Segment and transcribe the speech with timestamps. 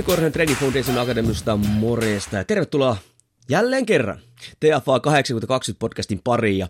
[0.00, 2.96] Jouni Korhonen Training Foundation Akademista morjesta ja tervetuloa
[3.48, 4.20] jälleen kerran
[4.60, 6.58] TFA 8020 podcastin pariin.
[6.58, 6.68] Ja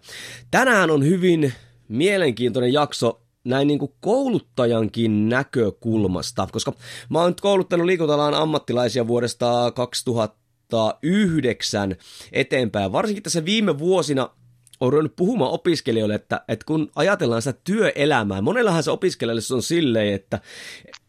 [0.50, 1.52] tänään on hyvin
[1.88, 6.72] mielenkiintoinen jakso näin niin kuin kouluttajankin näkökulmasta, koska
[7.08, 11.96] mä oon nyt kouluttanut liikuntalan ammattilaisia vuodesta 2009
[12.32, 12.92] eteenpäin.
[12.92, 14.28] Varsinkin tässä viime vuosina
[14.80, 19.62] on ruvennut puhumaan opiskelijoille, että, että kun ajatellaan sitä työelämää, monellahan se opiskelijalle se on
[19.62, 20.40] silleen, että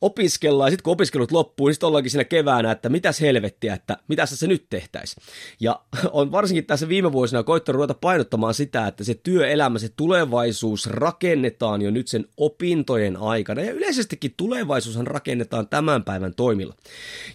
[0.01, 3.97] opiskellaan, ja sitten kun opiskelut loppuu, niin sitten ollaankin siinä keväänä, että mitäs helvettiä, että
[4.07, 5.15] mitä se nyt tehtäisi.
[5.59, 5.79] Ja
[6.11, 11.81] on varsinkin tässä viime vuosina koittanut ruveta painottamaan sitä, että se työelämä, se tulevaisuus rakennetaan
[11.81, 16.75] jo nyt sen opintojen aikana, ja yleisestikin tulevaisuushan rakennetaan tämän päivän toimilla.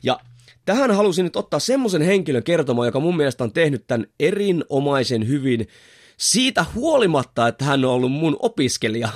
[0.03, 0.21] Ja
[0.67, 5.69] Tähän halusin nyt ottaa semmoisen henkilön kertomaan, joka mun mielestä on tehnyt tämän erinomaisen hyvin
[6.17, 9.09] siitä huolimatta, että hän on ollut mun opiskelija.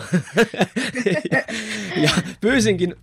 [1.30, 1.42] ja,
[1.96, 2.94] ja pyysinkin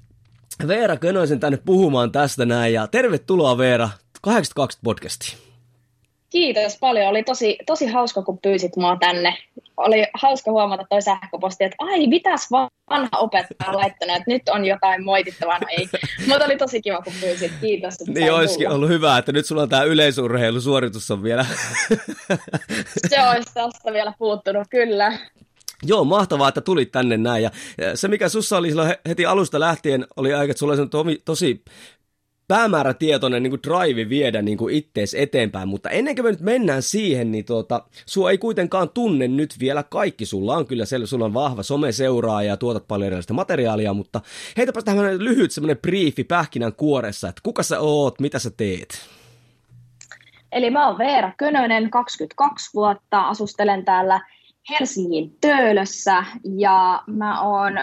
[0.68, 3.90] Veera Könösen tänne puhumaan tästä näin, ja tervetuloa Veera
[4.22, 5.47] 82 podcastiin.
[6.30, 7.08] Kiitos paljon.
[7.08, 9.38] Oli tosi, tosi hauska, kun pyysit mua tänne.
[9.78, 12.48] Oli hauska huomata toi sähköposti, että ai, mitäs
[12.90, 15.60] vanha opettaja on laittanut, että nyt on jotain moitittavaa.
[15.60, 15.90] No ei.
[16.28, 17.52] Mutta oli tosi kiva, kun pyysit.
[17.62, 17.94] Kiitos.
[17.94, 18.76] Että niin olisikin tulla.
[18.76, 21.46] ollut hyvä, että nyt sulla on tämä yleisurheilusuoritus on vielä.
[23.10, 25.18] Se olisi tästä vielä puuttunut, kyllä.
[25.84, 27.44] Joo, mahtavaa, että tulit tänne näin.
[27.44, 27.52] Ja
[27.96, 30.74] se, mikä sussa oli silloin heti alusta lähtien, oli aika, että sulla
[31.04, 31.64] oli tosi
[32.48, 36.82] päämäärätietoinen niin kuin drive viedä niin kuin ittees eteenpäin, mutta ennen kuin me nyt mennään
[36.82, 40.26] siihen, niin tuota, sua ei kuitenkaan tunne nyt vielä kaikki.
[40.26, 44.22] Sulla on kyllä sel- sulla on vahva some-seuraaja ja tuotat paljon erilaista materiaalia, mutta
[44.58, 48.90] heitäpä tämmöinen lyhyt semmoinen briefi pähkinän kuoressa, että kuka sä oot, mitä sä teet?
[50.52, 54.22] Eli mä oon Veera Könönen, 22 vuotta, asustelen täällä
[54.70, 56.26] Helsingin Töölössä
[56.58, 57.74] ja mä oon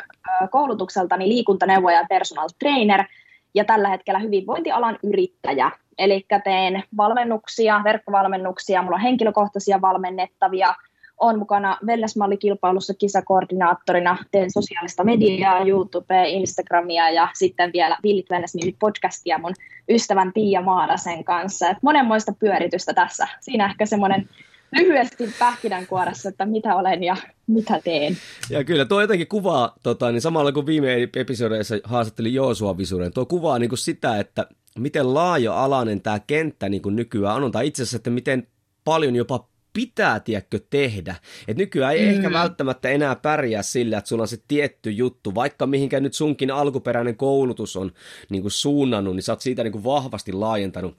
[0.51, 3.05] koulutukseltani liikuntaneuvoja ja personal trainer–
[3.55, 5.71] ja tällä hetkellä hyvinvointialan yrittäjä.
[5.99, 10.75] Eli teen valmennuksia, verkkovalmennuksia, mulla on henkilökohtaisia valmennettavia,
[11.21, 19.39] olen mukana Wellness-mallikilpailussa kisakoordinaattorina, teen sosiaalista mediaa, YouTubea, Instagramia ja sitten vielä Villit Wellness podcastia
[19.39, 19.55] mun
[19.89, 21.69] ystävän Tiia Maadasen kanssa.
[21.69, 23.29] Et monenmoista pyöritystä tässä.
[23.41, 24.29] Siinä ehkä semmoinen
[24.75, 28.17] lyhyesti pähkinänkuoressa, että mitä olen ja mitä teen.
[28.51, 33.27] Ja kyllä tuo jotenkin kuvaa, tota, niin samalla kuin viime episodeissa haastattelin Joosua Visuren, tuo
[33.27, 34.47] kuvaa niin kuin sitä, että
[34.79, 38.47] miten laaja-alainen tämä kenttä niin kuin nykyään on, tai itse asiassa, että miten
[38.85, 41.15] paljon jopa pitää, tiedätkö, tehdä.
[41.49, 42.11] Et nykyään ei mm.
[42.11, 46.51] ehkä välttämättä enää pärjää sillä, että sulla on se tietty juttu, vaikka mihinkä nyt sunkin
[46.51, 47.93] alkuperäinen koulutus on
[48.31, 50.97] niin kuin suunnannut, niin sä oot siitä niin kuin vahvasti laajentanut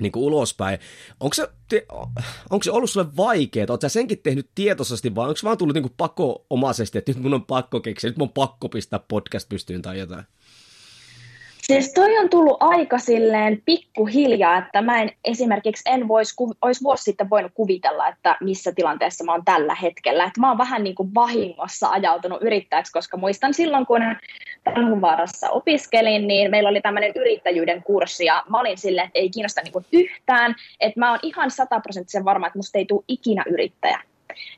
[0.00, 0.78] niin kuin ulospäin.
[1.20, 1.48] Onko se,
[2.50, 3.66] onko se ollut sulle vaikeaa?
[3.68, 7.34] Oletko senkin tehnyt tietoisesti vai onko se vaan tullut niin kuin pakko-omaisesti, että nyt mun
[7.34, 10.24] on pakko keksiä, nyt mun on pakko pistää podcast pystyyn tai jotain?
[11.66, 17.04] Siis toi on tullut aika silleen pikkuhiljaa, että mä en esimerkiksi en vois, olisi vuosi
[17.04, 20.24] sitten voinut kuvitella, että missä tilanteessa mä oon tällä hetkellä.
[20.24, 24.00] Että mä oon vähän niin kuin vahingossa ajautunut yrittäjäksi, koska muistan silloin, kun
[24.64, 29.60] Tanhuvaarassa opiskelin, niin meillä oli tämmöinen yrittäjyyden kurssi ja mä olin silleen, että ei kiinnosta
[29.62, 34.00] niin kuin yhtään, että mä oon ihan sataprosenttisen varma, että musta ei tule ikinä yrittäjä.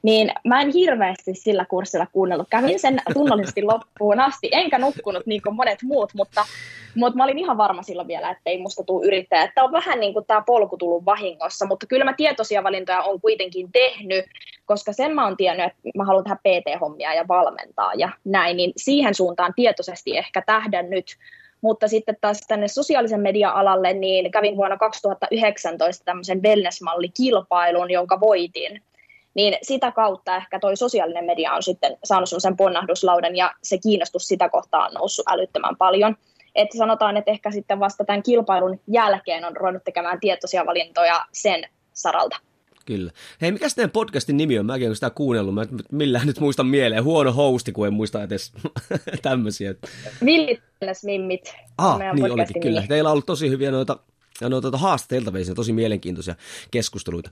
[0.02, 2.48] Niin mä en hirveästi sillä kurssilla kuunnellut.
[2.50, 6.46] Kävin sen tunnollisesti loppuun asti, enkä nukkunut niin kuin monet muut, mutta,
[6.94, 9.52] mutta mä olin ihan varma silloin vielä, että ei musta tule yrittäjä.
[9.54, 13.20] Tämä on vähän niin kuin tämä polku tullut vahingossa, mutta kyllä mä tietoisia valintoja on
[13.20, 14.24] kuitenkin tehnyt,
[14.66, 18.72] koska sen mä oon tiennyt, että mä haluan tehdä PT-hommia ja valmentaa ja näin, niin
[18.76, 21.16] siihen suuntaan tietoisesti ehkä tähdän nyt,
[21.60, 28.82] mutta sitten taas tänne sosiaalisen media-alalle, niin kävin vuonna 2019 tämmöisen wellness-mallikilpailun, jonka voitin
[29.36, 34.28] niin sitä kautta ehkä toi sosiaalinen media on sitten saanut sen ponnahduslauden ja se kiinnostus
[34.28, 36.16] sitä kohtaa on noussut älyttömän paljon.
[36.54, 41.68] Että sanotaan, että ehkä sitten vasta tämän kilpailun jälkeen on ruvennut tekemään tietoisia valintoja sen
[41.92, 42.36] saralta.
[42.86, 43.12] Kyllä.
[43.40, 44.66] Hei, mikä teidän podcastin nimi on?
[44.66, 45.54] Mäkin olen sitä kuunnellut.
[45.54, 47.04] Mä millään nyt muista mieleen.
[47.04, 48.52] Huono hosti, kun en muista edes
[49.22, 49.74] tämmöisiä.
[50.24, 50.60] Villit
[51.04, 51.54] mimmit.
[51.78, 52.84] Ah, niin olikin, kyllä.
[52.88, 53.98] Teillä on ollut tosi hyviä noita
[54.40, 56.34] ja no, tuota, haastatteilta tosi mielenkiintoisia
[56.70, 57.30] keskusteluita.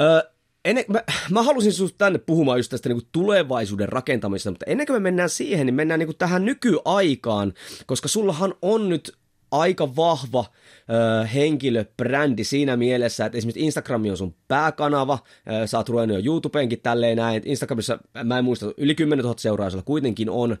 [0.00, 0.32] Ö,
[0.64, 4.86] ennen, mä, mä halusin sinut tänne puhumaan just tästä niin kuin tulevaisuuden rakentamisesta, mutta ennen
[4.86, 7.52] kuin me mennään siihen, niin mennään niin kuin tähän nykyaikaan,
[7.86, 9.12] koska sullahan on nyt
[9.50, 15.18] aika vahva ö, henkilöbrändi siinä mielessä, että esimerkiksi Instagram on sun pääkanava,
[15.62, 19.38] ö, sä oot ruvennut jo YouTubeenkin tälleen näin, Instagramissa, mä en muista, yli 10 000
[19.38, 20.56] seuraajalla kuitenkin on,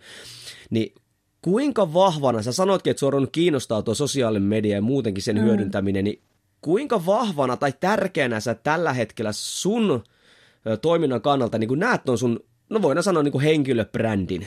[0.70, 0.94] niin
[1.42, 5.42] kuinka vahvana, sä sanoitkin, että sua on kiinnostaa tuo sosiaalinen media ja muutenkin sen mm.
[5.42, 6.22] hyödyntäminen, niin
[6.62, 10.04] kuinka vahvana tai tärkeänä sä tällä hetkellä sun
[10.82, 14.46] toiminnan kannalta niin näet on sun, no voidaan sanoa niin henkilöbrändin?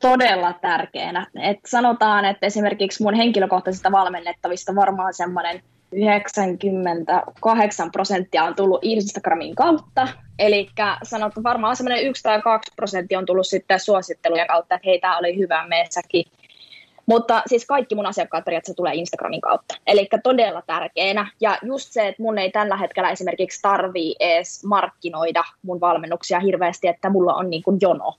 [0.00, 1.26] todella tärkeänä.
[1.42, 5.62] Et sanotaan, että esimerkiksi mun henkilökohtaisista valmennettavista varmaan semmoinen
[5.92, 10.08] 98 prosenttia on tullut Instagramin kautta.
[10.38, 10.68] Eli
[11.02, 15.18] sanotaan varmaan semmoinen 1 tai 2 prosenttia on tullut sitten suosittelujen kautta, että hei, tämä
[15.18, 16.24] oli hyvä meessäkin.
[17.08, 19.74] Mutta siis kaikki mun asiakkaat periaatteessa tulee Instagramin kautta.
[19.86, 21.30] Eli todella tärkeänä.
[21.40, 26.88] Ja just se, että mun ei tällä hetkellä esimerkiksi tarvii edes markkinoida mun valmennuksia hirveästi,
[26.88, 28.14] että mulla on niin kuin jono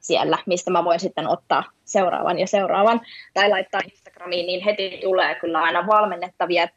[0.00, 3.00] siellä, mistä mä voin sitten ottaa seuraavan ja seuraavan
[3.34, 6.68] tai laittaa Instagramiin, niin heti tulee kyllä aina valmennettavia.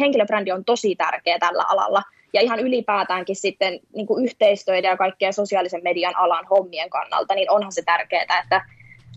[0.00, 2.02] Henkilöbrändi on tosi tärkeä tällä alalla
[2.32, 7.50] ja ihan ylipäätäänkin sitten niin kuin yhteistyötä ja kaikkea sosiaalisen median alan hommien kannalta, niin
[7.50, 8.62] onhan se tärkeää, että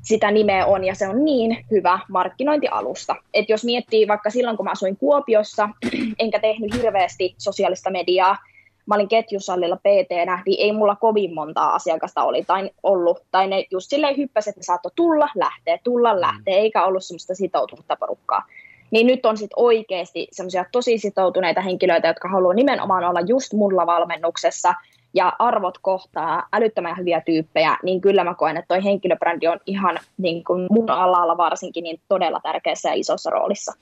[0.03, 3.15] sitä nimeä on ja se on niin hyvä markkinointialusta.
[3.33, 5.69] Et jos miettii vaikka silloin, kun mä asuin Kuopiossa,
[6.19, 8.38] enkä tehnyt hirveästi sosiaalista mediaa,
[8.85, 10.11] mä olin ketjusallilla pt
[10.45, 13.23] niin ei mulla kovin montaa asiakasta oli tai ollut.
[13.31, 16.21] Tai ne just silleen hyppäsi, että ne saattoi tulla, lähteä, tulla, mm.
[16.21, 18.45] lähteä, eikä ollut semmoista sitoutunutta porukkaa.
[18.91, 23.85] Niin nyt on sitten oikeasti semmoisia tosi sitoutuneita henkilöitä, jotka haluaa nimenomaan olla just mulla
[23.85, 24.73] valmennuksessa–
[25.13, 30.00] ja arvot kohtaa älyttömän hyviä tyyppejä, niin kyllä mä koen, että toi henkilöbrändi on ihan
[30.18, 33.74] niin kuin mun alalla varsinkin niin todella tärkeässä ja isossa roolissa.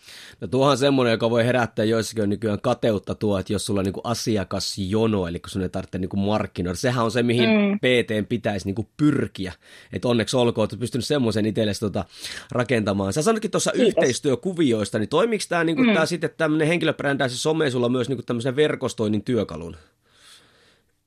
[0.41, 3.93] No tuohan semmoinen, joka voi herättää joissakin nykyään kateutta tuo, että jos sulla on niin
[3.93, 7.79] kuin asiakasjono, eli kun sun ei tarvitse niin kuin markkinoida, sehän on se, mihin mm.
[7.79, 9.53] PT pitäisi niin kuin pyrkiä.
[9.93, 12.05] Että onneksi olkoon, että pystynyt semmoisen itsellesi tota
[12.51, 13.13] rakentamaan.
[13.13, 15.93] Sä sanotkin tuossa yhteistyökuvioista, niin toimiko tämä, niin mm.
[16.05, 19.75] sitten tämmöinen henkilöbrändäisi some sulla myös niin kuin tämmöisen verkostoinnin työkalun?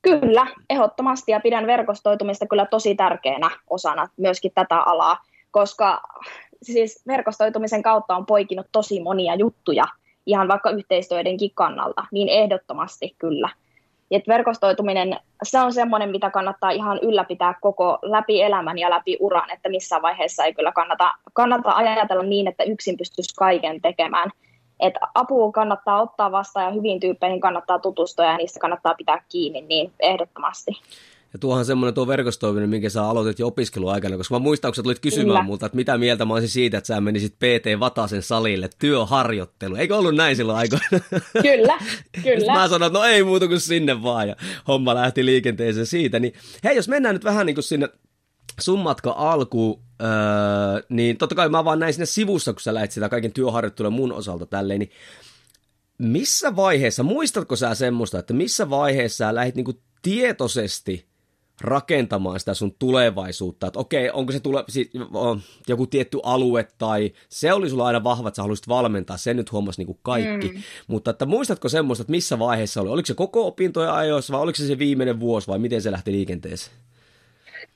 [0.05, 5.17] Kyllä, ehdottomasti ja pidän verkostoitumista kyllä tosi tärkeänä osana myöskin tätä alaa,
[5.51, 6.01] koska
[6.63, 9.85] siis verkostoitumisen kautta on poikinut tosi monia juttuja
[10.25, 13.49] ihan vaikka yhteistyöidenkin kannalta, niin ehdottomasti kyllä.
[14.11, 19.51] Et verkostoituminen, se on semmoinen, mitä kannattaa ihan ylläpitää koko läpi elämän ja läpi uran,
[19.51, 24.29] että missään vaiheessa ei kyllä kannata, kannata ajatella niin, että yksin pystyisi kaiken tekemään–
[24.79, 29.61] että apua kannattaa ottaa vastaan ja hyvin tyyppeihin kannattaa tutustua ja niistä kannattaa pitää kiinni,
[29.61, 30.71] niin ehdottomasti.
[31.35, 34.83] Ja tuohan semmoinen tuo verkostoiminen, minkä sä aloitit jo opiskeluaikana, koska mä muistan, kun sä
[34.83, 35.43] tulit kysymään Kyllä.
[35.43, 39.75] multa, että mitä mieltä mä olisin siitä, että sä menisit PT Vatasen salille työharjoittelu.
[39.75, 40.85] Eikö ollut näin silloin aikoina?
[41.41, 41.77] Kyllä,
[42.23, 42.53] kyllä.
[42.53, 44.35] mä sanoin, että no ei muuta kuin sinne vaan, ja
[44.67, 46.19] homma lähti liikenteeseen siitä.
[46.19, 46.33] Niin,
[46.63, 47.89] hei, jos mennään nyt vähän niin kuin sinne
[48.59, 52.91] sun matka alkuun, öö, niin totta kai mä vaan näin sinne sivussa, kun sä lähdet
[52.91, 54.91] sitä kaiken työharjoittelua mun osalta tälleen, niin
[55.97, 61.05] missä vaiheessa, muistatko sä semmoista, että missä vaiheessa sä lähdit niinku tietoisesti
[61.61, 64.65] rakentamaan sitä sun tulevaisuutta, että okei, onko se tule,
[65.67, 69.51] joku tietty alue tai se oli sulla aina vahva, että sä haluaisit valmentaa, sen nyt
[69.51, 70.61] huomasi niin kuin kaikki, mm.
[70.87, 74.55] mutta että muistatko semmoista, että missä vaiheessa oli, oliko se koko opintojen ajoissa vai oliko
[74.55, 76.77] se se viimeinen vuosi vai miten se lähti liikenteeseen?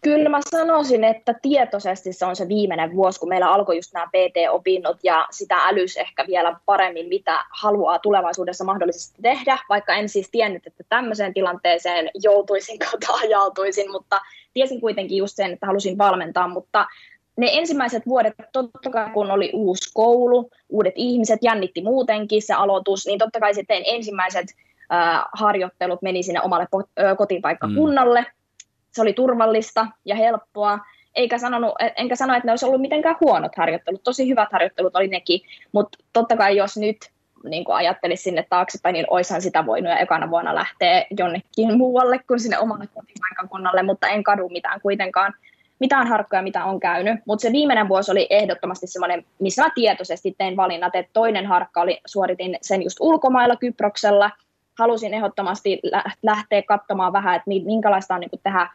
[0.01, 4.07] Kyllä mä sanoisin, että tietoisesti se on se viimeinen vuosi, kun meillä alkoi just nämä
[4.07, 10.29] PT-opinnot ja sitä älys ehkä vielä paremmin, mitä haluaa tulevaisuudessa mahdollisesti tehdä, vaikka en siis
[10.31, 14.21] tiennyt, että tämmöiseen tilanteeseen joutuisin kautta ajautuisin, mutta
[14.53, 16.87] tiesin kuitenkin just sen, että halusin valmentaa, mutta
[17.37, 23.05] ne ensimmäiset vuodet, totta kai kun oli uusi koulu, uudet ihmiset, jännitti muutenkin se aloitus,
[23.05, 24.45] niin totta kai sitten ensimmäiset
[25.33, 26.67] harjoittelut meni sinne omalle
[27.17, 28.38] kotipaikkakunnalle, mm
[28.91, 30.79] se oli turvallista ja helppoa,
[31.15, 34.03] eikä sanonut, enkä sano, että ne olisi ollut mitenkään huonot harjoittelut.
[34.03, 35.41] Tosi hyvät harjoittelut oli nekin,
[35.71, 36.97] mutta totta kai jos nyt
[37.43, 42.19] niin kuin ajattelisi sinne taaksepäin, niin oishan sitä voinut ja ekana vuonna lähteä jonnekin muualle
[42.27, 45.33] kuin sinne omalle kotipaikkakunnalle, mutta en kadu mitään kuitenkaan
[45.79, 47.19] mitään harkkoja, mitä on käynyt.
[47.25, 51.81] Mutta se viimeinen vuosi oli ehdottomasti semmoinen, missä mä tietoisesti tein valinnat, että toinen harkka
[51.81, 54.31] oli, suoritin sen just ulkomailla Kyproksella.
[54.79, 55.79] Halusin ehdottomasti
[56.23, 58.69] lähteä katsomaan vähän, että minkälaista on niin kuin tehdä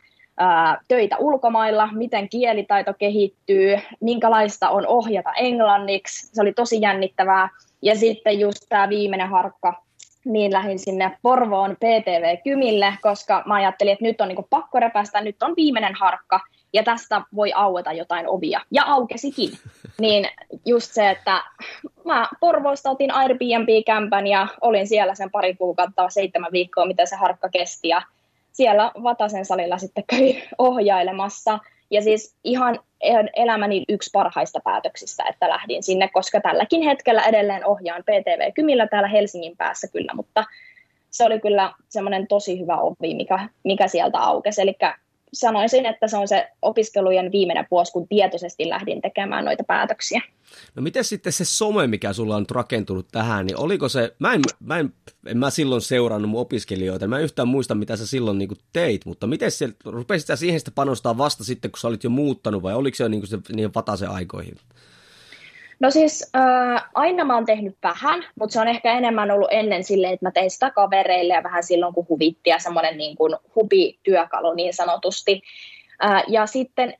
[0.88, 6.26] töitä ulkomailla, miten kielitaito kehittyy, minkälaista on ohjata englanniksi.
[6.26, 7.48] Se oli tosi jännittävää.
[7.82, 9.82] Ja sitten just tämä viimeinen harkka,
[10.24, 15.42] niin lähdin sinne Porvoon PTV-kymille, koska mä ajattelin, että nyt on niin pakko repästä, nyt
[15.42, 16.40] on viimeinen harkka.
[16.74, 18.60] Ja tästä voi aueta jotain ovia.
[18.70, 19.50] Ja aukesikin.
[20.00, 20.28] Niin
[20.66, 21.42] just se, että
[22.04, 27.48] mä Porvoosta otin Airbnb-kämpän ja olin siellä sen pari kuukautta, seitsemän viikkoa, mitä se harkka
[27.48, 27.88] kesti.
[27.88, 28.02] Ja
[28.52, 31.58] siellä Vatasen salilla sitten kävi ohjailemassa.
[31.90, 32.80] Ja siis ihan
[33.36, 39.56] elämäni yksi parhaista päätöksistä, että lähdin sinne, koska tälläkin hetkellä edelleen ohjaan PTV-kymillä täällä Helsingin
[39.56, 40.44] päässä kyllä, mutta
[41.10, 44.62] se oli kyllä semmoinen tosi hyvä ovi, mikä, mikä sieltä aukesi.
[44.62, 44.76] Eli
[45.34, 50.22] sanoisin, että se on se opiskelujen viimeinen vuosi, kun tietoisesti lähdin tekemään noita päätöksiä.
[50.74, 54.40] No miten sitten se some, mikä sulla on rakentunut tähän, niin oliko se, mä en,
[54.60, 54.92] mä en,
[55.26, 59.06] en mä silloin seurannut mun opiskelijoita, mä en yhtään muista, mitä sä silloin niin teit,
[59.06, 62.62] mutta miten se, rupesit sä siihen sitten panostaa vasta sitten, kun sä olit jo muuttanut,
[62.62, 64.56] vai oliko se, niin se niin vataisen aikoihin?
[65.84, 69.84] No siis äh, aina mä oon tehnyt vähän, mutta se on ehkä enemmän ollut ennen
[69.84, 73.36] silleen, että mä tein sitä kavereille ja vähän silloin, kun huvitti ja semmoinen niin kuin
[73.54, 75.42] hubi-työkalu niin sanotusti.
[76.04, 76.94] Äh, ja sitten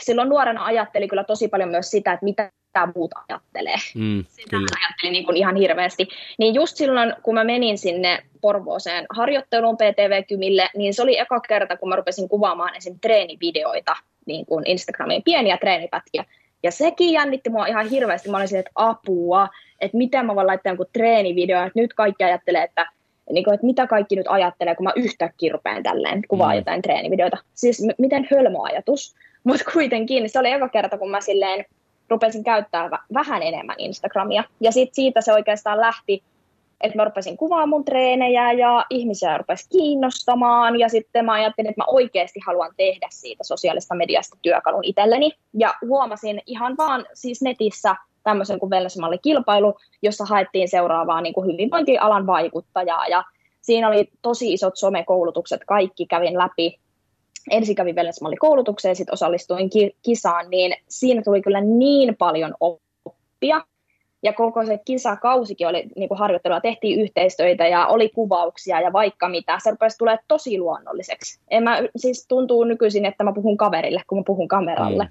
[0.00, 2.50] silloin nuorena ajatteli kyllä tosi paljon myös sitä, että mitä
[2.94, 3.76] muut ajattelee.
[3.94, 4.66] Mm, Sitä kyllä.
[4.80, 6.08] ajattelin niin kuin ihan hirveästi.
[6.38, 11.76] Niin just silloin, kun mä menin sinne Porvooseen harjoitteluun PTV-kymille, niin se oli eka kerta,
[11.76, 12.98] kun mä rupesin kuvaamaan esim.
[13.00, 16.24] treenivideoita niin kuin Instagramiin, pieniä treenipätkiä.
[16.62, 18.30] Ja sekin jännitti mua ihan hirveästi.
[18.30, 19.48] Mä olin että apua,
[19.80, 22.86] että miten mä voin laittaa jonkun treenivideo, että nyt kaikki ajattelee, että,
[23.32, 26.56] niin kuin, että mitä kaikki nyt ajattelee, kun mä yhtäkkiä rupean tälleen kuvaa mm.
[26.56, 27.36] jotain treenivideota.
[27.54, 29.14] Siis m- miten hölmö ajatus.
[29.44, 31.64] Mutta kuitenkin se oli eka kerta, kun mä silleen
[32.10, 34.44] rupesin käyttää vähän enemmän Instagramia.
[34.60, 36.22] Ja sitten siitä se oikeastaan lähti,
[36.80, 40.78] että mä rupesin kuvaamaan mun treenejä ja ihmisiä rupesi kiinnostamaan.
[40.78, 45.32] Ja sitten mä ajattelin, että mä oikeasti haluan tehdä siitä sosiaalista mediasta työkalun itselleni.
[45.54, 52.26] Ja huomasin ihan vaan siis netissä tämmöisen kuin Wellness-mallikilpailu, jossa haettiin seuraavaa niin kuin hyvinvointialan
[52.26, 53.06] vaikuttajaa.
[53.06, 53.24] Ja
[53.60, 56.78] siinä oli tosi isot somekoulutukset, kaikki kävin läpi
[57.50, 63.60] ensin kävin ja sitten osallistuin ki- kisaan, niin siinä tuli kyllä niin paljon oppia.
[64.22, 69.28] Ja koko se kisakausikin oli niin kuin harjoittelua, tehtiin yhteistöitä ja oli kuvauksia ja vaikka
[69.28, 69.58] mitä.
[69.62, 71.40] Se rupesi tulee tosi luonnolliseksi.
[71.50, 75.04] En mä, siis tuntuu nykyisin, että mä puhun kaverille, kun mä puhun kameralle.
[75.04, 75.10] Mm.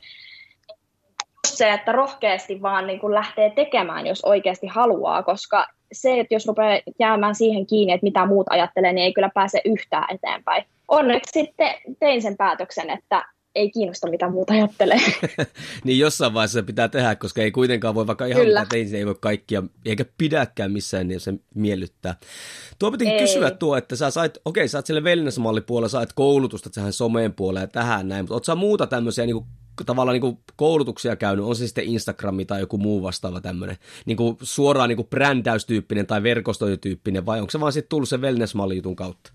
[1.47, 6.47] Se, että rohkeasti vaan niin kuin lähtee tekemään, jos oikeasti haluaa, koska se, että jos
[6.47, 11.31] rupeaa jäämään siihen kiinni, että mitä muut ajattelee, niin ei kyllä pääse yhtään eteenpäin onneksi
[11.39, 13.25] sitten tein sen päätöksen, että
[13.57, 14.99] ei kiinnosta mitä muuta ajattelee.
[15.85, 18.67] niin jossain vaiheessa pitää tehdä, koska ei kuitenkaan voi vaikka ihan Kyllä.
[18.73, 22.15] mitä ei voi kaikkia, eikä pidäkään missään, niin se miellyttää.
[22.79, 26.69] Tuo pitikin kysyä tuo, että sä sait, okei, okay, sä oot sille wellness-mallipuolella, sait koulutusta
[26.69, 29.45] tähän someen puoleen ja tähän näin, mutta oot sä muuta tämmöisiä niin kuin,
[29.85, 34.17] tavallaan niin kuin koulutuksia käynyt, on se sitten Instagrami tai joku muu vastaava tämmöinen, niin
[34.17, 38.95] kuin suoraan niin kuin brändäystyyppinen tai verkostoityyppinen, vai onko se vaan sitten tullut se wellness-mallijutun
[38.95, 39.31] kautta?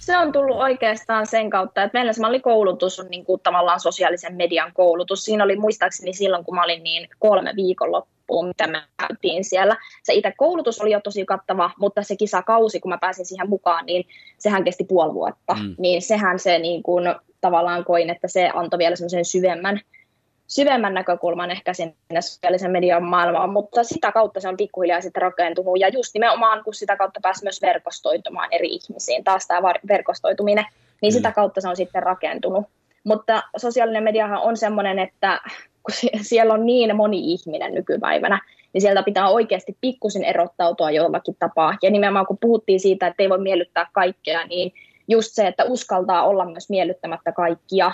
[0.00, 5.24] Se on tullut oikeastaan sen kautta, että Wellness-mallikoulutus on niin kuin tavallaan sosiaalisen median koulutus.
[5.24, 9.76] Siinä oli muistaakseni silloin, kun mä olin niin kolme viikonloppuun, mitä me käytiin siellä.
[10.02, 13.86] Se itse koulutus oli jo tosi kattava, mutta se kisakausi, kun mä pääsin siihen mukaan,
[13.86, 14.06] niin
[14.38, 15.54] sehän kesti puoli vuotta.
[15.54, 15.74] Mm.
[15.78, 17.04] Niin sehän se niin kuin,
[17.40, 19.80] tavallaan koin, että se antoi vielä semmoisen syvemmän
[20.50, 25.80] syvemmän näkökulman ehkä sinne sosiaalisen median maailmaan, mutta sitä kautta se on pikkuhiljaa sitten rakentunut.
[25.80, 30.64] Ja just nimenomaan, kun sitä kautta pääsi myös verkostoitumaan eri ihmisiin, taas tämä verkostoituminen,
[31.02, 32.66] niin sitä kautta se on sitten rakentunut.
[33.04, 35.40] Mutta sosiaalinen mediahan on semmoinen, että
[35.82, 38.40] kun siellä on niin moni ihminen nykypäivänä,
[38.72, 41.74] niin sieltä pitää oikeasti pikkusin erottautua jollakin tapaa.
[41.82, 44.72] Ja nimenomaan kun puhuttiin siitä, että ei voi miellyttää kaikkea, niin
[45.08, 47.92] just se, että uskaltaa olla myös miellyttämättä kaikkia,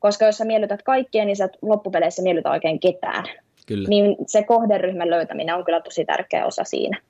[0.00, 3.24] koska jos sä miellytät kaikkea, niin sä et loppupeleissä miellytä oikein ketään.
[3.66, 3.88] Kyllä.
[3.88, 7.00] Niin se kohderyhmän löytäminen on kyllä tosi tärkeä osa siinä.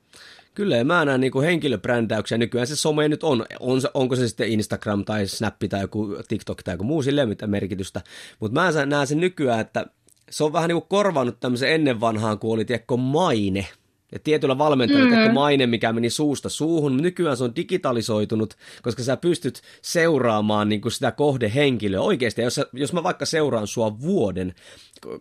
[0.54, 2.38] Kyllä, ja mä näen niin henkilöbrändäyksiä.
[2.38, 6.62] Nykyään se some nyt on, on, onko se sitten Instagram tai Snap tai joku TikTok
[6.62, 8.00] tai joku muu, sille mitä merkitystä.
[8.40, 9.86] Mutta mä näen sen nykyään, että
[10.30, 13.66] se on vähän niin kuin korvannut tämmöisen ennen vanhaan, kun oli tiekko maine–
[14.12, 15.34] ja tietyllä valmentajalla mm-hmm.
[15.34, 16.96] maine, mikä meni suusta suuhun.
[16.96, 22.42] Nykyään se on digitalisoitunut, koska sä pystyt seuraamaan niin kuin sitä kohdehenkilöä oikeasti.
[22.42, 24.54] Jos, jos mä vaikka seuraan sua vuoden,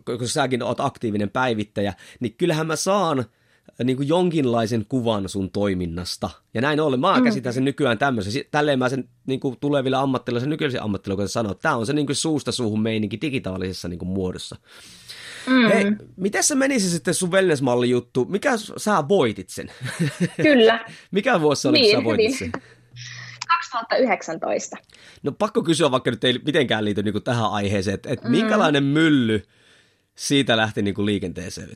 [0.04, 3.24] koska säkin oot aktiivinen päivittäjä, niin kyllähän mä saan
[3.84, 6.30] niin kuin jonkinlaisen kuvan sun toiminnasta.
[6.54, 7.24] Ja näin ollen, mä mm.
[7.24, 8.44] käsitän sen nykyään tämmöisen.
[8.50, 12.06] Tälleen mä sen niin kuin tuleville ammattilaisille, nykyisille ammattilaisille sanoo, että tämä on se niin
[12.06, 14.56] kuin suusta suuhun meininki digitaalisessa niin kuin muodossa.
[15.46, 15.68] Mm.
[15.68, 15.84] Hei,
[16.16, 18.24] miten se menisi sitten sun wellness juttu?
[18.24, 19.70] Mikä sä voitit sen?
[20.42, 20.84] Kyllä.
[21.10, 22.52] Mikä vuosi oli, niin, kun sä voitit sen?
[23.50, 24.76] 2019.
[25.22, 28.30] No pakko kysyä, vaikka nyt ei mitenkään liity niin tähän aiheeseen, että, että mm.
[28.30, 29.42] minkälainen mylly
[30.14, 31.68] siitä lähti niin kuin liikenteeseen?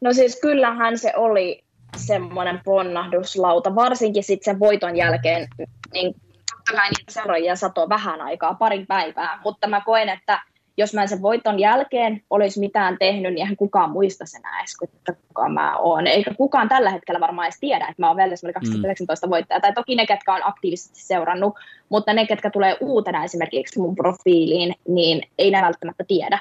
[0.00, 1.64] No siis kyllähän se oli
[1.96, 5.48] semmoinen ponnahduslauta, varsinkin sitten sen voiton jälkeen,
[5.92, 6.14] niin
[6.50, 10.42] totta kai niitä seuraajia satoi vähän aikaa, parin päivää, mutta mä koen, että
[10.76, 14.76] jos mä en sen voiton jälkeen olisi mitään tehnyt, niin eihän kukaan muista sen edes,
[14.82, 16.06] että kuka mä oon.
[16.06, 19.30] Eikä kukaan tällä hetkellä varmaan edes tiedä, että mä oon Wellness 2019 mm.
[19.30, 19.60] voittaja.
[19.60, 21.54] Tai toki ne, ketkä on aktiivisesti seurannut,
[21.88, 26.38] mutta ne, ketkä tulee uutena esimerkiksi mun profiiliin, niin ei ne välttämättä tiedä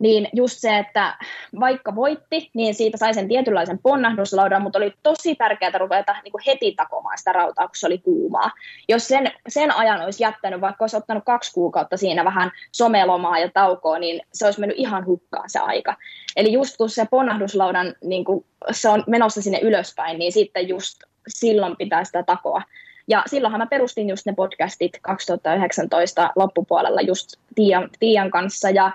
[0.00, 1.18] niin just se, että
[1.60, 6.42] vaikka voitti, niin siitä sai sen tietynlaisen ponnahduslaudan, mutta oli tosi tärkeää ruveta niin kuin
[6.46, 8.50] heti takomaan sitä rautaa, kun se oli kuumaa.
[8.88, 13.50] Jos sen, sen ajan olisi jättänyt, vaikka olisi ottanut kaksi kuukautta siinä vähän somelomaa ja
[13.54, 15.96] taukoa, niin se olisi mennyt ihan hukkaan se aika.
[16.36, 20.98] Eli just kun se ponnahduslaudan, niin kuin se on menossa sinne ylöspäin, niin sitten just
[21.28, 22.62] silloin pitää sitä takoa.
[23.08, 28.92] Ja silloinhan mä perustin just ne podcastit 2019 loppupuolella just Tiian, Tiian kanssa, ja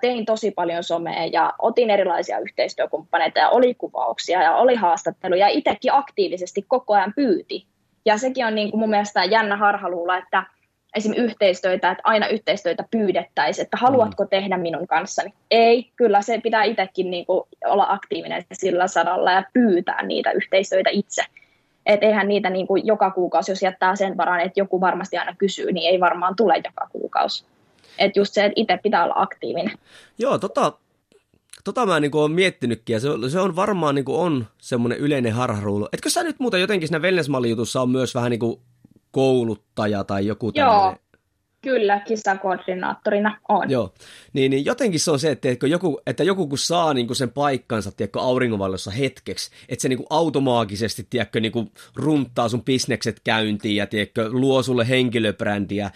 [0.00, 5.52] tein tosi paljon somea ja otin erilaisia yhteistyökumppaneita ja oli kuvauksia ja oli haastatteluja ja
[5.58, 7.66] itsekin aktiivisesti koko ajan pyyti.
[8.04, 10.42] Ja sekin on niin kuin mun mielestä jännä harhaluulla, että
[10.96, 11.12] esim.
[11.16, 14.28] yhteistyötä, että aina yhteistyötä pyydettäisiin, että haluatko mm.
[14.28, 15.34] tehdä minun kanssani.
[15.50, 20.90] Ei, kyllä se pitää itsekin niin kuin olla aktiivinen sillä saralla ja pyytää niitä yhteistyötä
[20.92, 21.22] itse.
[21.86, 25.34] Että eihän niitä niin kuin joka kuukausi, jos jättää sen varaan, että joku varmasti aina
[25.38, 27.44] kysyy, niin ei varmaan tule joka kuukausi.
[27.98, 29.78] Että just se, että itse pitää olla aktiivinen.
[30.18, 30.72] Joo, tota,
[31.64, 35.88] tota mä niin olen miettinytkin, ja se, se on varmaan niin on semmoinen yleinen harharuulu.
[35.92, 38.60] Etkö sä nyt muuten jotenkin siinä wellness jutussa on myös vähän niin kuin
[39.10, 40.80] kouluttaja tai joku tämmöinen?
[40.80, 40.96] Joo,
[41.64, 43.70] Kyllä, kisakoordinaattorina on.
[43.70, 43.94] Joo,
[44.32, 47.16] niin, niin jotenkin se on se, että, että, joku, että joku kun saa niin kuin
[47.16, 52.64] sen paikkansa tiedätkö, auringonvallossa hetkeksi, että se niin kuin automaagisesti tiedätkö, niin kuin runttaa sun
[52.64, 55.90] bisnekset käyntiin ja tiedätkö, luo sulle henkilöbrändiä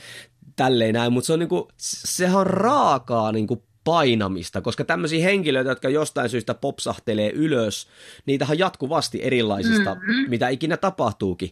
[0.58, 5.88] tälleen näin, mutta se on niinku, sehän on raakaa niinku painamista, koska tämmöisiä henkilöitä, jotka
[5.88, 7.88] jostain syystä popsahtelee ylös,
[8.26, 10.30] niitähän jatkuvasti erilaisista, mm-hmm.
[10.30, 11.50] mitä ikinä tapahtuukin,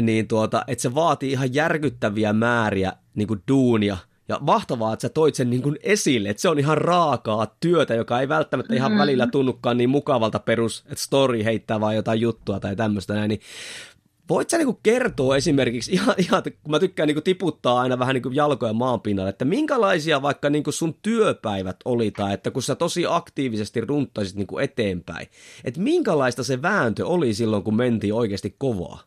[0.00, 3.96] niin tuota, että se vaatii ihan järkyttäviä määriä niin kuin duunia,
[4.28, 7.94] ja mahtavaa, että sä toit sen niin kuin esille, että se on ihan raakaa työtä,
[7.94, 8.86] joka ei välttämättä mm-hmm.
[8.86, 13.28] ihan välillä tunnukaan niin mukavalta perus, että story heittää vaan jotain juttua tai tämmöistä näin,
[13.28, 13.40] niin
[14.28, 18.30] Voit sä niinku kertoa esimerkiksi, ihan, ihan, kun mä tykkään niinku tiputtaa aina vähän niinku
[18.30, 23.04] jalkoja maan pinnalle, että minkälaisia vaikka niinku sun työpäivät oli, tai että kun sä tosi
[23.08, 25.26] aktiivisesti runttaisit niinku eteenpäin,
[25.64, 29.00] että minkälaista se vääntö oli silloin, kun mentiin oikeasti kovaa?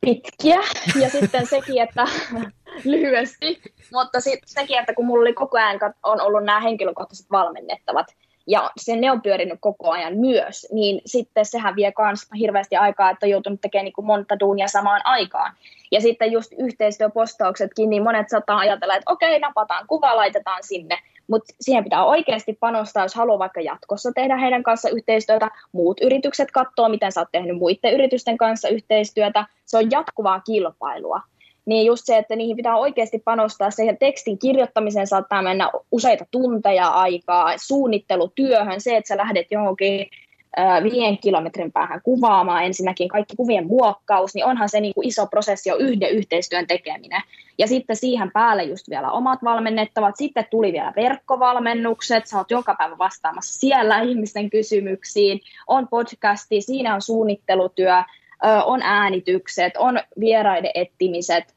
[0.00, 0.60] Pitkiä,
[1.00, 2.04] ja sitten sekin, että
[2.84, 8.06] lyhyesti, mutta sitten sekin, että kun mulla oli koko ajan on ollut nämä henkilökohtaiset valmennettavat,
[8.46, 13.10] ja se ne on pyörinyt koko ajan myös, niin sitten sehän vie myös hirveästi aikaa,
[13.10, 15.52] että on joutunut tekemään niin kuin monta duunia samaan aikaan.
[15.92, 21.54] Ja sitten just yhteistyöpostauksetkin, niin monet saattaa ajatella, että okei, napataan kuva, laitetaan sinne, mutta
[21.60, 25.50] siihen pitää oikeasti panostaa, jos haluaa vaikka jatkossa tehdä heidän kanssa yhteistyötä.
[25.72, 29.46] Muut yritykset katsoo, miten sä oot tehnyt muiden yritysten kanssa yhteistyötä.
[29.64, 31.20] Se on jatkuvaa kilpailua
[31.66, 35.06] niin just se, että niihin pitää oikeasti panostaa siihen tekstin kirjoittamiseen.
[35.06, 40.06] Saattaa mennä useita tunteja aikaa, suunnittelutyöhön, se, että sä lähdet johonkin
[40.82, 45.68] viiden kilometrin päähän kuvaamaan ensinnäkin kaikki kuvien muokkaus, niin onhan se niin kuin iso prosessi
[45.68, 47.22] jo yhden yhteistyön tekeminen.
[47.58, 52.74] Ja sitten siihen päälle just vielä omat valmennettavat, sitten tuli vielä verkkovalmennukset, sä oot joka
[52.74, 58.02] päivä vastaamassa siellä ihmisten kysymyksiin, on podcasti, siinä on suunnittelutyö,
[58.64, 61.54] on äänitykset, on vieraiden etsimiset,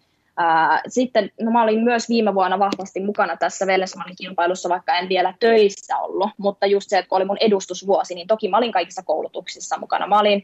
[0.88, 5.34] sitten no mä olin myös viime vuonna vahvasti mukana tässä Vellesmanin kilpailussa, vaikka en vielä
[5.40, 9.04] töissä ollut, mutta just se, että kun oli mun edustusvuosi, niin toki mä olin kaikissa
[9.04, 10.08] koulutuksissa mukana.
[10.08, 10.44] Mä olin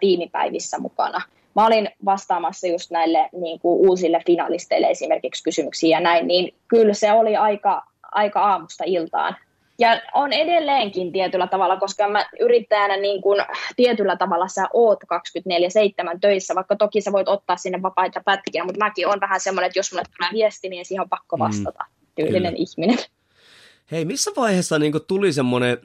[0.00, 1.20] tiimipäivissä mukana.
[1.56, 6.94] Mä olin vastaamassa just näille niin kuin, uusille finalisteille esimerkiksi kysymyksiä ja näin, niin kyllä
[6.94, 9.36] se oli aika, aika aamusta iltaan
[9.78, 13.44] ja on edelleenkin tietyllä tavalla, koska mä yrittäjänä niin kuin,
[13.76, 18.84] tietyllä tavalla sä oot 24-7 töissä, vaikka toki sä voit ottaa sinne vapaita pätkiä, mutta
[18.84, 21.84] mäkin on vähän semmoinen, että jos mulle tulee viesti, niin siihen on pakko mm, vastata,
[21.88, 22.66] mm, tyylinen kyllä.
[22.68, 22.98] ihminen.
[23.92, 25.78] Hei, missä vaiheessa niin tuli semmoinen,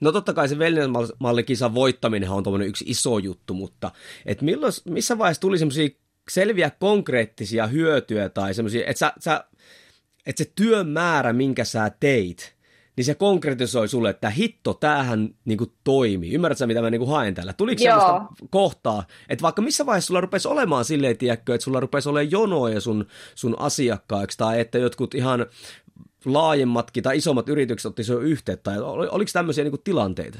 [0.00, 3.90] no totta kai se Wellness-mallikisan voittaminen on tuommoinen yksi iso juttu, mutta
[4.26, 5.88] et milloin, missä vaiheessa tuli semmoisia
[6.30, 9.44] selviä konkreettisia hyötyjä tai semmoisia, että sä, sä,
[10.26, 12.57] että se työn määrä, minkä sä teit,
[12.98, 16.34] niin se konkretisoi sulle, että hitto, tämähän niin kuin toimii.
[16.34, 17.52] Ymmärrätkö mitä mä niin kuin haen täällä?
[17.52, 18.00] Tuliko Joo.
[18.00, 22.30] sellaista kohtaa, että vaikka missä vaiheessa sulla rupesi olemaan silleen, tiedätkö, että sulla rupesi olemaan
[22.30, 25.46] jonoja sun, sun asiakkaiksi, tai että jotkut ihan
[26.24, 30.38] laajemmatkin tai isommat yritykset otti jo yhteyttä, tai oliko tämmöisiä niin kuin tilanteita?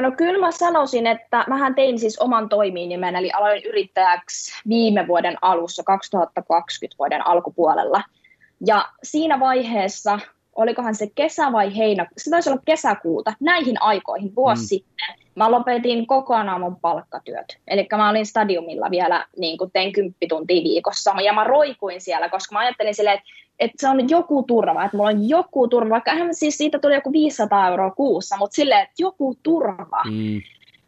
[0.00, 5.36] No kyllä mä sanoisin, että mähän tein siis oman toiminimen, eli aloin yrittäjäksi viime vuoden
[5.42, 8.02] alussa, 2020 vuoden alkupuolella.
[8.66, 10.18] Ja siinä vaiheessa
[10.54, 14.66] olikohan se kesä vai heinä, se taisi olla kesäkuuta, näihin aikoihin vuosi mm.
[14.66, 17.58] sitten, mä lopetin kokonaan mun palkkatyöt.
[17.68, 22.54] Eli mä olin stadiumilla vielä, niin kuin tein kymppituntia viikossa, ja mä roikuin siellä, koska
[22.54, 26.12] mä ajattelin silleen, että, että se on joku turva, että mulla on joku turva, vaikka
[26.32, 30.02] siis siitä tuli joku 500 euroa kuussa, mutta silleen, että joku turva.
[30.10, 30.40] Mm.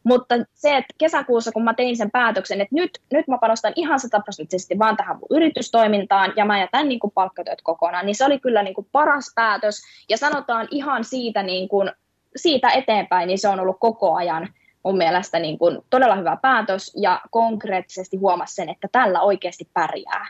[0.06, 4.00] Mutta se, että kesäkuussa, kun mä tein sen päätöksen, että nyt, nyt mä panostan ihan
[4.00, 8.38] sataprosenttisesti vaan tähän mun yritystoimintaan ja mä jätän niin kuin palkkatyöt kokonaan, niin se oli
[8.38, 9.82] kyllä niin kuin paras päätös.
[10.08, 11.92] Ja sanotaan ihan siitä, niin kuin,
[12.36, 14.48] siitä eteenpäin, niin se on ollut koko ajan
[14.84, 20.26] mun mielestä niin kuin todella hyvä päätös ja konkreettisesti huomasi sen, että tällä oikeasti pärjää.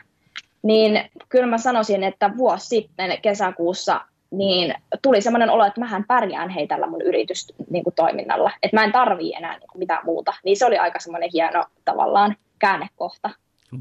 [0.63, 6.49] Niin kyllä mä sanoisin, että vuosi sitten kesäkuussa niin tuli semmoinen olo, että mähän pärjään
[6.49, 10.33] hei tällä mun yritystoiminnalla, niin että mä en tarvii enää niin kuin mitään muuta.
[10.45, 13.29] Niin se oli aika semmoinen hieno tavallaan käännekohta.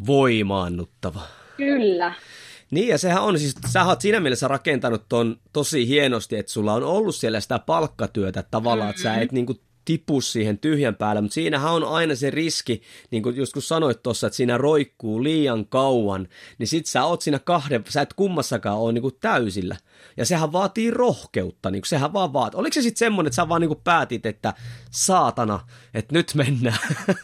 [0.06, 1.20] Voimaannuttava.
[1.56, 2.12] Kyllä.
[2.70, 6.74] Niin, ja sehän on, siis sä oot siinä mielessä rakentanut ton tosi hienosti, että sulla
[6.74, 8.90] on ollut siellä sitä palkkatyötä tavallaan, mm-hmm.
[8.90, 9.54] että sä et niinku
[9.86, 14.02] tipu siihen tyhjän päälle, mutta siinähän on aina se riski, niin kuin just kun sanoit
[14.02, 18.78] tuossa, että siinä roikkuu liian kauan, niin sit sä oot siinä kahden, sä et kummassakaan
[18.78, 19.76] ole niin täysillä.
[20.16, 22.60] Ja sehän vaatii rohkeutta, niin kuin sehän vaan vaatii.
[22.60, 24.54] Oliko se sitten semmoinen, että sä vaan niin päätit, että
[24.90, 25.60] saatana,
[25.94, 26.78] että nyt mennään?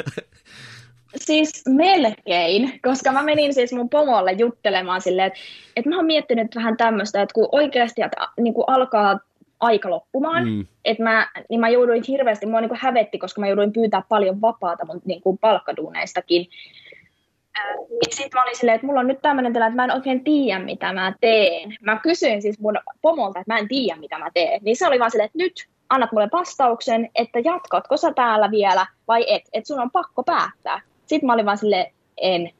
[1.17, 5.39] Siis melkein, koska mä menin siis mun pomolle juttelemaan silleen, että,
[5.77, 9.19] että mä oon miettinyt vähän tämmöistä, että kun oikeasti että, niin kuin alkaa
[9.63, 10.49] aika loppumaan.
[10.49, 10.67] Mm.
[10.85, 14.87] että mä, niin mä jouduin hirveästi, mua niin hävetti, koska mä jouduin pyytää paljon vapaata
[14.87, 16.47] mun niin kuin palkkaduuneistakin.
[18.11, 20.59] Sitten mä olin silleen, että mulla on nyt tämmöinen tilanne, että mä en oikein tiedä,
[20.59, 21.77] mitä mä teen.
[21.81, 24.61] Mä kysyin siis mun pomolta, että mä en tiedä, mitä mä teen.
[24.65, 28.87] Niin se oli vaan silleen, että nyt annat mulle vastauksen, että jatkatko sä täällä vielä
[29.09, 30.81] vai et, että sun on pakko päättää.
[31.07, 32.51] Sitten mä olin vaan silleen, en.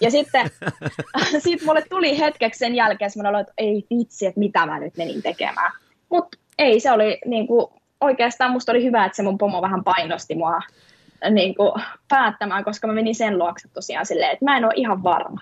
[0.00, 0.50] Ja sitten
[1.38, 4.96] sit mulle tuli hetkeksi sen jälkeen semmoinen olo, että ei vitsi, että mitä mä nyt
[4.96, 5.72] menin tekemään.
[6.08, 7.66] Mutta ei, se oli niin kuin,
[8.00, 10.60] oikeastaan musta oli hyvä, että se mun pomo vähän painosti mua
[11.30, 11.72] niin kuin,
[12.08, 15.40] päättämään, koska mä menin sen luokse tosiaan silleen, että mä en ole ihan varma.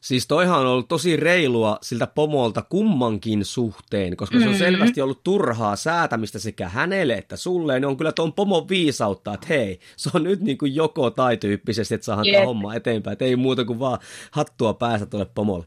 [0.00, 4.58] Siis toihan on ollut tosi reilua siltä pomolta kummankin suhteen, koska se on mm-hmm.
[4.58, 7.74] selvästi ollut turhaa säätämistä sekä hänelle että sulle.
[7.80, 11.36] Niin on kyllä tuon pomon viisautta, että hei, se on nyt niin kuin joko tai
[11.36, 13.12] tyyppisesti, että saadaan tämä homma eteenpäin.
[13.12, 13.98] Että ei muuta kuin vaan
[14.30, 15.64] hattua päästä tuolle pomolle.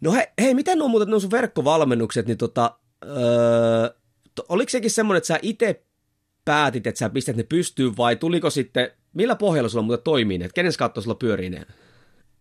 [0.00, 3.90] No hei, hei miten on muuten nuo sun verkkovalmennukset, niin tota, öö,
[4.48, 5.82] oliko sekin semmoinen, että sä itse
[6.44, 10.44] päätit, että sä pistät ne pystyyn vai tuliko sitten, millä pohjalla sulla muuten toimii ne,
[10.44, 11.62] että kenen kautta sulla pyörii ne?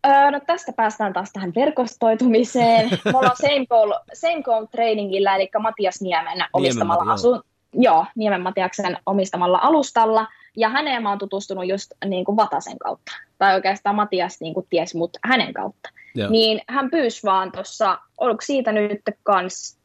[0.08, 2.89] Öö, no tästä päästään taas tähän verkostoitumiseen.
[3.06, 7.41] Me ollaan Same Goal, Same Goal trainingillä, eli Matias Niemen omistamalla Niemen, asu...
[7.74, 10.28] Joo, Niemen Matiaksen omistamalla alustalla.
[10.58, 13.12] Ja häneen mä oon tutustunut just niin kuin Vatasen kautta.
[13.38, 15.89] Tai oikeastaan Matias niin kuin ties mut hänen kautta.
[16.15, 16.30] Joo.
[16.30, 19.78] Niin hän pyysi vaan tuossa, oliko siitä nyt kans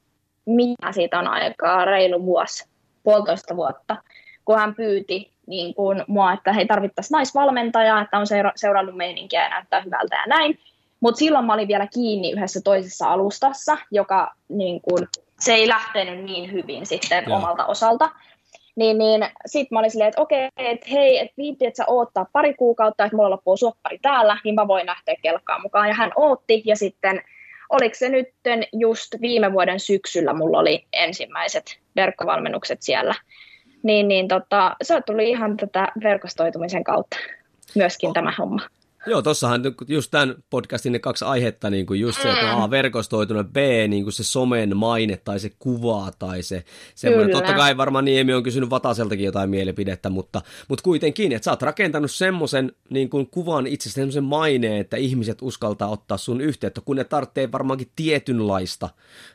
[0.47, 2.69] mitä siitä on aikaa, reilu vuosi,
[3.03, 3.97] puolitoista vuotta,
[4.45, 9.43] kun hän pyyti niin kuin mua, että he tarvittaisiin naisvalmentajaa, että on seura- seurannut meininkiä
[9.43, 10.59] ja näyttää hyvältä ja näin.
[11.01, 15.09] Mutta silloin mä olin vielä kiinni yhdessä toisessa alustassa, joka niin kuin,
[15.41, 17.37] se ei lähtenyt niin hyvin sitten Joo.
[17.37, 18.11] omalta osalta.
[18.77, 22.27] Niin, niin sitten mä olin silleen, että okei, että hei, että viitti, että sä oottaa
[22.33, 25.89] pari kuukautta, että mulla loppuu soppari täällä, niin mä voin lähteä kelkkaan mukaan.
[25.89, 27.23] Ja hän ootti, ja sitten
[27.73, 28.29] oliko se nyt
[28.73, 33.15] just viime vuoden syksyllä mulla oli ensimmäiset verkkovalmennukset siellä.
[33.83, 37.17] Niin, niin tota, se tuli ihan tätä verkostoitumisen kautta
[37.75, 38.15] myöskin oh.
[38.15, 38.63] tämä homma.
[39.07, 43.53] Joo, tossahan just tämän podcastin ne kaksi aihetta, niin kuin just se, että A, verkostoitunut,
[43.53, 43.57] B,
[43.89, 47.27] niin kuin se somen maine tai se kuva tai se semmoinen.
[47.27, 47.41] Kyllä.
[47.41, 51.63] Totta kai varmaan Niemi on kysynyt Vataseltakin jotain mielipidettä, mutta, mutta kuitenkin, että sä oot
[51.63, 56.97] rakentanut semmoisen niin kuin kuvan itsestä semmoisen maineen, että ihmiset uskaltaa ottaa sun yhteyttä, kun
[56.97, 58.89] ne tarvitsee varmaankin tietynlaista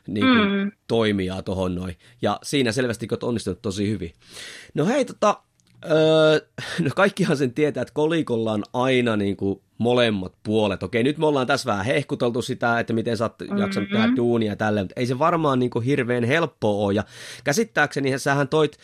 [0.06, 0.72] niin kuin, mm.
[0.88, 1.96] toimijaa tuohon noin.
[2.22, 4.12] Ja siinä selvästi oot onnistunut tosi hyvin.
[4.74, 5.42] No hei, tota,
[5.90, 6.40] Öö,
[6.84, 10.82] no kaikkihan sen tietää, että kolikolla on aina niin kuin molemmat puolet.
[10.82, 13.58] Okei, nyt me ollaan tässä vähän hehkuteltu sitä, että miten sä oot mm-hmm.
[13.58, 16.94] jaksanut tehdä duunia ja tälleen, mutta ei se varmaan niin kuin hirveän helppoa ole.
[16.94, 17.04] Ja
[17.44, 18.78] käsittääkseni sähän toit,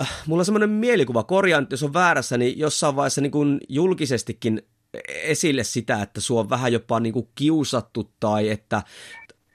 [0.00, 4.62] äh, mulla on semmoinen mielikuva, korjaan, jos on väärässä, niin jossain vaiheessa niin kuin julkisestikin
[5.08, 8.82] esille sitä, että sua on vähän jopa niin kuin kiusattu tai että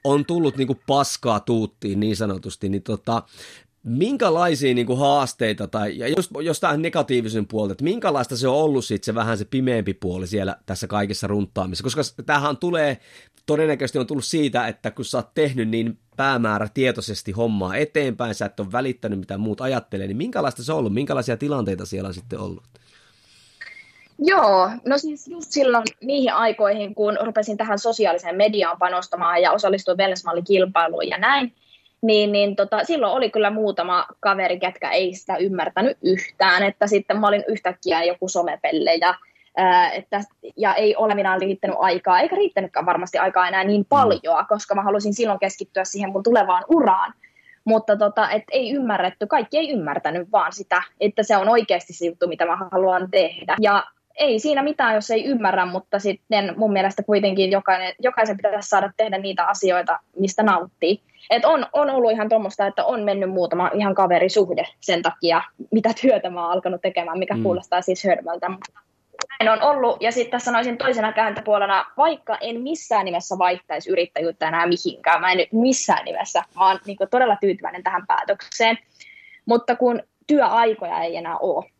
[0.04, 3.22] on tullut niin kuin paskaa tuuttiin niin sanotusti, niin tota,
[3.82, 8.54] minkälaisia niin kuin haasteita, tai ja jos, jos tämä negatiivisen puolta, että minkälaista se on
[8.54, 12.98] ollut sitten se vähän se pimeämpi puoli siellä tässä kaikessa runtaamisessa, koska tämähän tulee,
[13.46, 18.46] todennäköisesti on tullut siitä, että kun sä oot tehnyt niin päämäärä tietoisesti hommaa eteenpäin, sä
[18.46, 22.14] et ole välittänyt mitä muut ajattelee, niin minkälaista se on ollut, minkälaisia tilanteita siellä on
[22.14, 22.64] sitten ollut?
[24.18, 29.98] Joo, no siis just silloin niihin aikoihin, kun rupesin tähän sosiaaliseen mediaan panostamaan ja osallistuin
[29.98, 31.52] Wellness kilpailuun ja näin,
[32.02, 37.20] niin, niin tota, silloin oli kyllä muutama kaveri, ketkä ei sitä ymmärtänyt yhtään, että sitten
[37.20, 39.14] mä olin yhtäkkiä joku somepelle ja
[39.92, 40.20] että,
[40.56, 44.82] ja ei ole minä riittänyt aikaa, eikä riittänytkään varmasti aikaa enää niin paljon, koska mä
[44.82, 47.14] halusin silloin keskittyä siihen mun tulevaan uraan.
[47.64, 52.06] Mutta tota, et ei ymmärretty, kaikki ei ymmärtänyt vaan sitä, että se on oikeasti se
[52.06, 53.56] juttu, mitä mä haluan tehdä.
[53.60, 53.84] Ja
[54.18, 58.92] ei siinä mitään, jos ei ymmärrä, mutta sitten mun mielestä kuitenkin jokainen, jokaisen pitäisi saada
[58.96, 61.00] tehdä niitä asioita, mistä nauttii.
[61.30, 65.90] Et on, on ollut ihan tuommoista, että on mennyt muutama ihan kaverisuhde sen takia, mitä
[66.00, 67.42] työtä mä oon alkanut tekemään, mikä mm.
[67.42, 68.48] kuulostaa siis hörmöltä.
[68.48, 68.80] Mutta
[69.40, 70.02] näin on ollut.
[70.02, 75.38] Ja sitten sanoisin toisena kääntöpuolena, vaikka en missään nimessä vaihtaisi yrittäjyyttä enää mihinkään, mä en
[75.38, 78.78] nyt missään nimessä, vaan niin todella tyytyväinen tähän päätökseen.
[79.46, 81.70] Mutta kun työaikoja ei enää ole,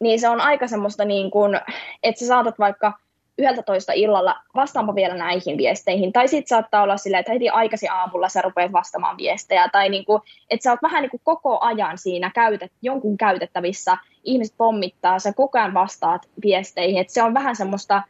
[0.00, 1.60] niin se on aika semmoista, niin kuin,
[2.02, 2.92] että sä saatat vaikka
[3.38, 8.28] 11 illalla vastaanpa vielä näihin viesteihin, tai sitten saattaa olla silleen, että heti aikaisin aamulla
[8.28, 11.98] sä rupeat vastaamaan viestejä, tai niin kuin, että sä oot vähän niin kuin koko ajan
[11.98, 17.56] siinä käytet, jonkun käytettävissä, ihmiset pommittaa, sä koko ajan vastaat viesteihin, että se on vähän
[17.56, 18.02] semmoista,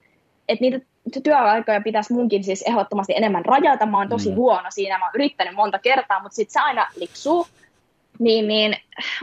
[0.49, 0.87] että niitä
[1.23, 4.37] työaikoja pitäisi munkin siis ehdottomasti enemmän rajata, mä oon tosi mm.
[4.37, 7.47] huono siinä, mä oon yrittänyt monta kertaa, mutta sitten se aina liksuu,
[8.19, 8.77] niin, niin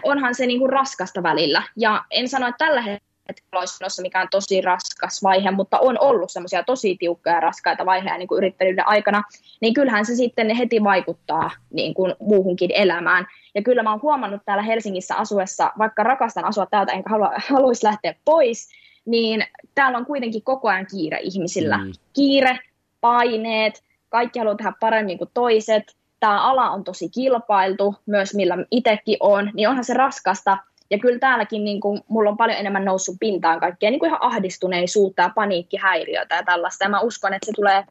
[0.03, 1.63] onhan se niinku raskasta välillä.
[1.75, 6.31] Ja en sano, että tällä hetkellä olisi menossa mikään tosi raskas vaihe, mutta on ollut
[6.31, 9.23] semmoisia tosi tiukkoja ja raskaita vaiheja niin kuin yrittäjyyden aikana,
[9.61, 13.27] niin kyllähän se sitten heti vaikuttaa niin kuin muuhunkin elämään.
[13.55, 17.85] Ja kyllä mä oon huomannut täällä Helsingissä asuessa, vaikka rakastan asua täältä enkä halua, haluaisi
[17.85, 18.69] lähteä pois,
[19.05, 21.77] niin täällä on kuitenkin koko ajan kiire ihmisillä.
[21.77, 21.91] Mm.
[22.13, 22.59] Kiire,
[23.01, 29.17] paineet, kaikki haluaa tehdä paremmin kuin toiset, tämä ala on tosi kilpailtu, myös millä itsekin
[29.19, 30.57] on, niin onhan se raskasta.
[30.89, 34.23] Ja kyllä täälläkin niin kuin, mulla on paljon enemmän noussut pintaan kaikkea niin kuin ihan
[34.23, 36.85] ahdistuneisuutta ja paniikkihäiriötä ja tällaista.
[36.85, 37.85] Ja mä uskon, että se tulee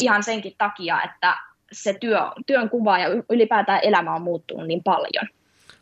[0.00, 1.36] ihan senkin takia, että
[1.72, 5.28] se työ, työn kuva ja ylipäätään elämä on muuttunut niin paljon.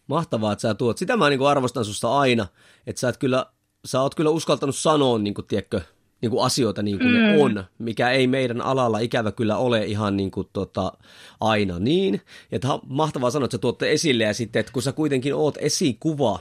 [0.06, 0.98] Mahtavaa, että sä tuot.
[0.98, 2.46] Sitä mä niin arvostan susta aina,
[2.86, 3.46] että sä, et kyllä,
[3.84, 5.80] sä oot kyllä uskaltanut sanoa, niin kuin, tiedätkö,
[6.22, 7.16] niin kuin asioita niin kuin mm.
[7.16, 10.92] ne on, mikä ei meidän alalla ikävä kyllä ole ihan niin kuin tota,
[11.40, 12.20] aina niin.
[12.52, 16.38] Että mahtavaa sanoa, että sä tuotte esille ja sitten, että kun sä kuitenkin oot esikuva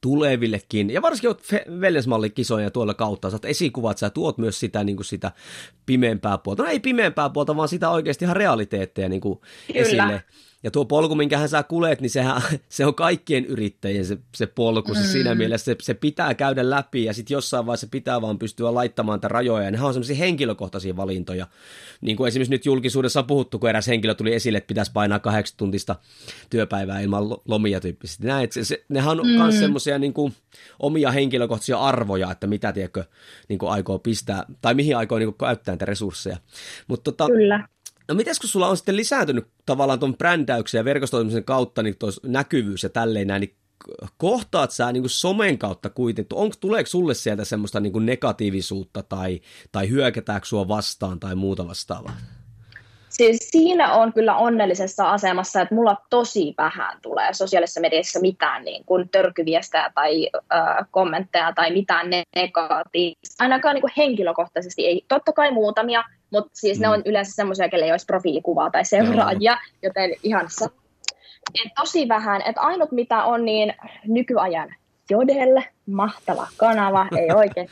[0.00, 1.42] tulevillekin, ja varsinkin oot
[1.80, 5.32] veljesmallikisoja tuolla kautta, sä oot esikuvat, sä tuot myös sitä, niin kuin sitä
[5.86, 9.40] pimeämpää puolta, no ei pimeämpää puolta, vaan sitä oikeasti ihan realiteetteja niin kuin
[9.74, 10.22] esille.
[10.62, 14.94] Ja tuo polku, minkä sä kulet, niin sehän, se on kaikkien yrittäjien se, se polku.
[14.94, 15.00] Mm.
[15.00, 19.16] siinä mielessä se, se pitää käydä läpi ja sitten jossain vaiheessa pitää vaan pystyä laittamaan
[19.16, 19.64] niitä rajoja.
[19.64, 21.46] Ja nehän on semmoisia henkilökohtaisia valintoja.
[22.00, 25.18] Niin kuin esimerkiksi nyt julkisuudessa on puhuttu, kun eräs henkilö tuli esille, että pitäisi painaa
[25.18, 25.96] kahdeksan tuntista
[26.50, 28.26] työpäivää ilman lomia tyyppisesti.
[28.26, 29.32] Näin, se, se, nehän on mm.
[29.32, 30.32] myös semmoisia niin kuin,
[30.80, 33.04] omia henkilökohtaisia arvoja, että mitä tiedätkö,
[33.48, 36.36] niin kuin aikoo pistää, tai mihin aikoo niin kuin, käyttää niitä resursseja.
[36.88, 37.68] Mutta tota, Kyllä
[38.08, 42.82] No mites kun sulla on sitten lisääntynyt tavallaan tuon brändäyksen ja verkostoitumisen kautta niin näkyvyys
[42.82, 43.56] ja tälleen näin, niin
[44.16, 49.40] kohtaat sä niin somen kautta kuitenkin, onko, tuleeko sulle sieltä semmoista niin negatiivisuutta tai,
[49.72, 52.16] tai hyökätäänkö sua vastaan tai muuta vastaavaa?
[53.08, 58.84] Siis siinä on kyllä onnellisessa asemassa, että mulla tosi vähän tulee sosiaalisessa mediassa mitään niin
[58.84, 63.44] kuin törkyviestejä tai äh, kommentteja tai mitään negatiivista.
[63.44, 65.04] Ainakaan niin kuin henkilökohtaisesti ei.
[65.08, 66.82] Totta kai muutamia, mutta siis mm.
[66.82, 69.60] ne on yleensä semmoisia, kelle ei olisi profiilikuvaa tai seuraajia, no.
[69.82, 70.48] joten ihan
[71.54, 72.42] et tosi vähän.
[72.42, 73.74] Että ainut mitä on, niin
[74.06, 74.74] nykyajan
[75.10, 77.68] Jodel, mahtava kanava, ei oikein.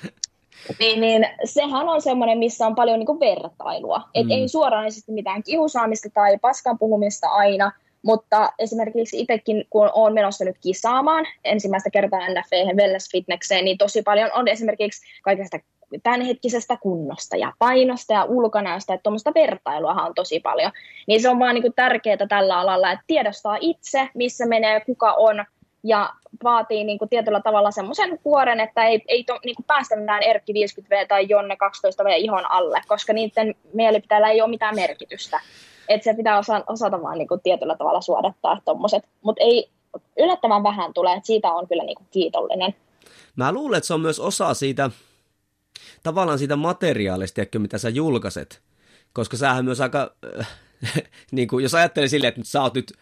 [0.78, 3.98] niin, niin sehän on semmoinen, missä on paljon niin kuin vertailua.
[3.98, 4.04] Mm.
[4.14, 10.44] Et ei suoranaisesti mitään kiusaamista tai paskan puhumista aina, mutta esimerkiksi itsekin, kun olen menossa
[10.44, 15.58] nyt kisaamaan ensimmäistä kertaa NFV Wellness Fitnesseen, niin tosi paljon on esimerkiksi kaikesta
[16.03, 20.72] tämänhetkisestä kunnosta ja painosta ja ulkonäöstä, että tuommoista vertailuahan on tosi paljon.
[21.07, 25.44] Niin se on vaan niin tärkeää tällä alalla, että tiedostaa itse, missä menee, kuka on,
[25.85, 26.12] ja
[26.44, 30.22] vaatii niin kuin tietyllä tavalla semmoisen kuoren, että ei, ei to, niin kuin päästä mitään
[30.22, 35.40] Erkki 50V tai Jonne 12V ihon alle, koska niiden mielipiteillä ei ole mitään merkitystä.
[35.88, 39.70] Että se pitää osa, osata vaan niin kuin tietyllä tavalla suodattaa tuommoiset, mutta ei
[40.18, 42.75] yllättävän vähän tulee, että siitä on kyllä niin kuin kiitollinen.
[43.37, 44.90] Mä luulen, että se on myös osa siitä
[46.06, 48.62] tavallaan siitä materiaalista, mitä sä julkaiset,
[49.12, 50.48] koska sähän myös aika, äh,
[51.32, 52.92] niin kuin, jos ajattelee silleen, että sä oot nyt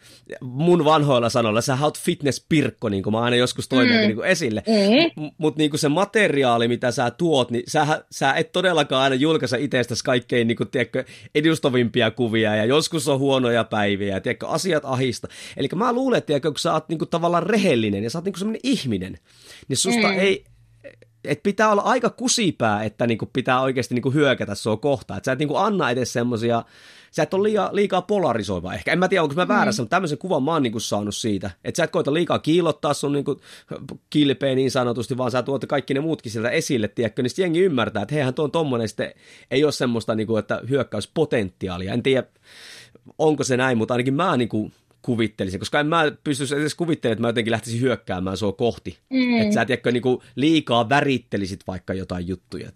[0.40, 3.94] mun vanhoilla sanoilla, sä oot fitness-pirkko, niin kuin mä aina joskus toin mm.
[3.94, 5.30] niin kuin esille, mm.
[5.38, 9.60] mutta niin kuin se materiaali, mitä sä tuot, niin sä, sä et todellakaan aina julkaise
[9.60, 14.84] itsestäsi kaikkein niin kuin, tiedätkö, edustavimpia kuvia, ja joskus on huonoja päiviä, ja tiedätkö, asiat
[14.84, 15.28] ahista.
[15.56, 18.24] Eli mä luulen, että tiedätkö, kun sä oot niin kuin, tavallaan rehellinen, ja sä oot
[18.24, 19.18] niin kuin ihminen,
[19.68, 20.18] niin susta mm.
[20.18, 20.44] ei,
[21.24, 25.18] et pitää olla aika kusipää, että niinku pitää oikeasti niinku hyökätä sua kohtaan.
[25.18, 26.62] Että sä et niinku anna edes semmosia,
[27.10, 28.92] sä et ole liikaa, liikaa polarisoiva ehkä.
[28.92, 29.84] En mä tiedä, onko mä väärässä, mm.
[29.84, 31.50] mutta tämmöisen kuvan mä oon niinku saanut siitä.
[31.64, 33.40] Että sä et koita liikaa kiilottaa sun niinku
[34.10, 38.02] kilpeä niin sanotusti, vaan sä tuot kaikki ne muutkin sieltä esille, tiedätkö, niin jengi ymmärtää,
[38.02, 39.12] että heihän tuo on tommonen sitten,
[39.50, 41.92] ei ole semmoista niinku, että hyökkäyspotentiaalia.
[41.92, 42.26] En tiedä,
[43.18, 44.70] onko se näin, mutta ainakin mä niinku
[45.04, 48.98] kuvittelisin, koska en mä pystyisi edes kuvittelemaan, että mä jotenkin lähtisin hyökkäämään sua kohti.
[49.10, 49.40] Mm.
[49.40, 50.02] Että sä tiedätkö, niin
[50.36, 52.68] liikaa värittelisit vaikka jotain juttuja.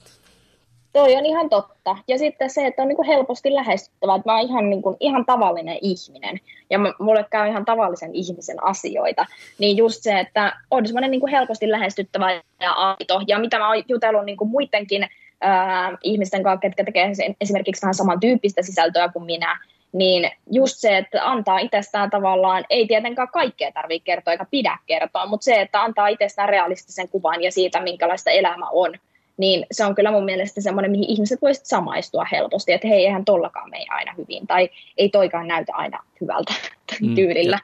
[0.92, 1.96] Toi on ihan totta.
[2.08, 5.26] Ja sitten se, että on niin helposti lähestyttävä, että mä oon ihan, niin kuin, ihan
[5.26, 9.26] tavallinen ihminen ja mulle käy ihan tavallisen ihmisen asioita.
[9.58, 13.20] Niin just se, että on semmoinen niin helposti lähestyttävä ja aito.
[13.26, 15.06] Ja mitä mä oon jutellut niin kuin muidenkin
[15.40, 19.58] ää, ihmisten kanssa, ketkä tekee esimerkiksi vähän samantyyppistä sisältöä kuin minä,
[19.92, 25.26] niin just se, että antaa itsestään tavallaan, ei tietenkään kaikkea tarvitse kertoa eikä pidä kertoa,
[25.26, 28.94] mutta se, että antaa itsestään realistisen kuvan ja siitä, minkälaista elämä on,
[29.36, 33.24] niin se on kyllä mun mielestä semmoinen, mihin ihmiset voisivat samaistua helposti, että hei, eihän
[33.24, 36.54] tollakaan mene aina hyvin, tai ei toikaan näytä aina hyvältä
[37.02, 37.58] mm, tyylillä.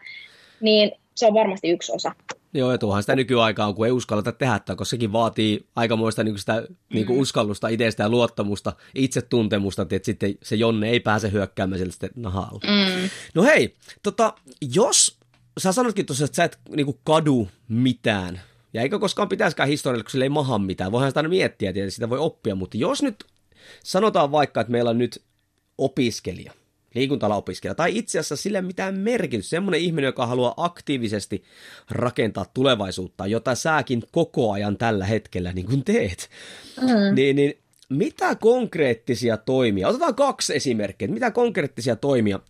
[0.60, 2.12] Niin se on varmasti yksi osa.
[2.54, 6.62] Joo, ja tuohan sitä nykyaikaa kun ei uskalleta tehdä, koska sekin vaatii aikamoista niin sitä
[6.92, 7.22] niin kuin mm.
[7.22, 12.60] uskallusta itsestä ja luottamusta, itsetuntemusta, että sitten se Jonne ei pääse hyökkäämään sieltä sitten nahalla.
[12.64, 13.08] Mm.
[13.34, 14.34] No hei, tota,
[14.74, 15.18] jos
[15.58, 18.40] sä sanotkin tuossa, että sä et niin kuin kadu mitään,
[18.74, 21.90] ja eikä koskaan pitäisikään historialle, kun sille ei maha mitään, voihan sitä aina miettiä, että
[21.90, 23.24] sitä voi oppia, mutta jos nyt
[23.84, 25.22] sanotaan vaikka, että meillä on nyt
[25.78, 26.52] opiskelija,
[26.94, 31.44] liikuntalaopiskelija, tai itse asiassa sille mitään merkitys, semmoinen ihminen, joka haluaa aktiivisesti
[31.90, 36.30] rakentaa tulevaisuutta, jota säkin koko ajan tällä hetkellä niin kuin teet,
[36.80, 37.14] mm.
[37.14, 42.40] niin, niin mitä konkreettisia toimia, otetaan kaksi esimerkkiä, mitä konkreettisia toimia,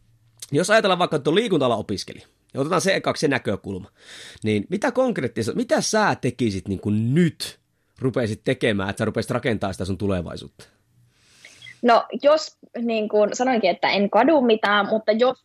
[0.52, 3.90] jos ajatellaan vaikka, että on liikuntalaopiskelija, ja otetaan se ekaksi se näkökulma,
[4.44, 7.58] niin mitä konkreettisia, mitä sä tekisit niin kuin nyt,
[7.98, 10.73] rupeisit tekemään, että sä rupeisit rakentamaan sitä sun tulevaisuutta?
[11.84, 15.44] No jos, niin kuin sanoinkin, että en kadu mitään, mutta jos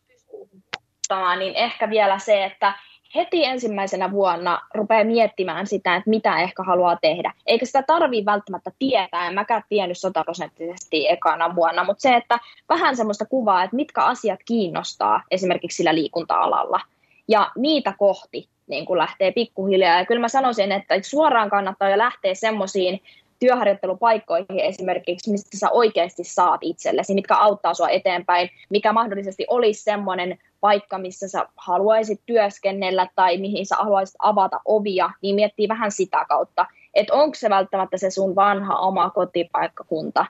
[1.38, 2.74] niin ehkä vielä se, että
[3.14, 7.32] heti ensimmäisenä vuonna rupeaa miettimään sitä, että mitä ehkä haluaa tehdä.
[7.46, 12.96] Eikä sitä tarvii välttämättä tietää, en mäkään tiennyt sataprosenttisesti ekana vuonna, mutta se, että vähän
[12.96, 16.80] semmoista kuvaa, että mitkä asiat kiinnostaa esimerkiksi sillä liikunta-alalla.
[17.28, 19.98] Ja niitä kohti niin kuin lähtee pikkuhiljaa.
[19.98, 23.02] Ja kyllä mä sanoisin, että suoraan kannattaa jo lähteä semmoisiin
[23.40, 30.38] työharjoittelupaikkoihin esimerkiksi, mistä sä oikeasti saat itsellesi, mitkä auttaa sua eteenpäin, mikä mahdollisesti olisi semmoinen
[30.60, 36.24] paikka, missä sä haluaisit työskennellä tai mihin sä haluaisit avata ovia, niin miettii vähän sitä
[36.28, 40.26] kautta, että onko se välttämättä se sun vanha oma kotipaikkakunta.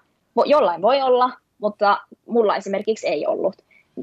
[0.46, 3.56] Jollain voi olla, mutta mulla esimerkiksi ei ollut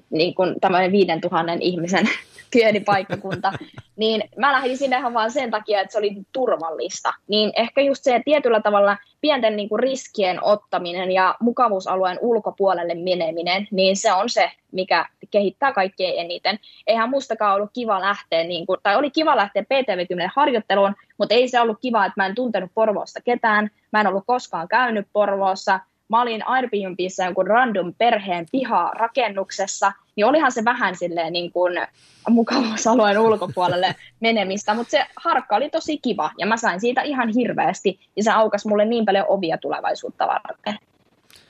[0.10, 2.06] niin kuin tämmöinen 5000 ihmisen
[2.54, 3.54] pieni paikkakunta,
[3.96, 7.14] niin mä lähdin sinne ihan vaan sen takia, että se oli turvallista.
[7.28, 13.68] Niin ehkä just se tietyllä tavalla pienten niin kuin riskien ottaminen ja mukavuusalueen ulkopuolelle meneminen,
[13.72, 16.60] niin se on se, mikä kehittää kaikkein eniten.
[16.88, 21.48] Eihän mustakaan ollut kiva lähteä, niin kuin, tai oli kiva lähteä PTV10 harjoitteluun, mutta ei
[21.48, 25.80] se ollut kiva, että mä en tuntenut Porvoosta ketään, mä en ollut koskaan käynyt Porvoossa,
[26.10, 31.88] mä olin Airbnbissä jonkun random perheen piha rakennuksessa, niin olihan se vähän silleen niin kuin
[32.30, 38.00] mukavuusalueen ulkopuolelle menemistä, mutta se harkka oli tosi kiva ja mä sain siitä ihan hirveästi
[38.16, 40.78] ja se aukas mulle niin paljon ovia tulevaisuutta varten.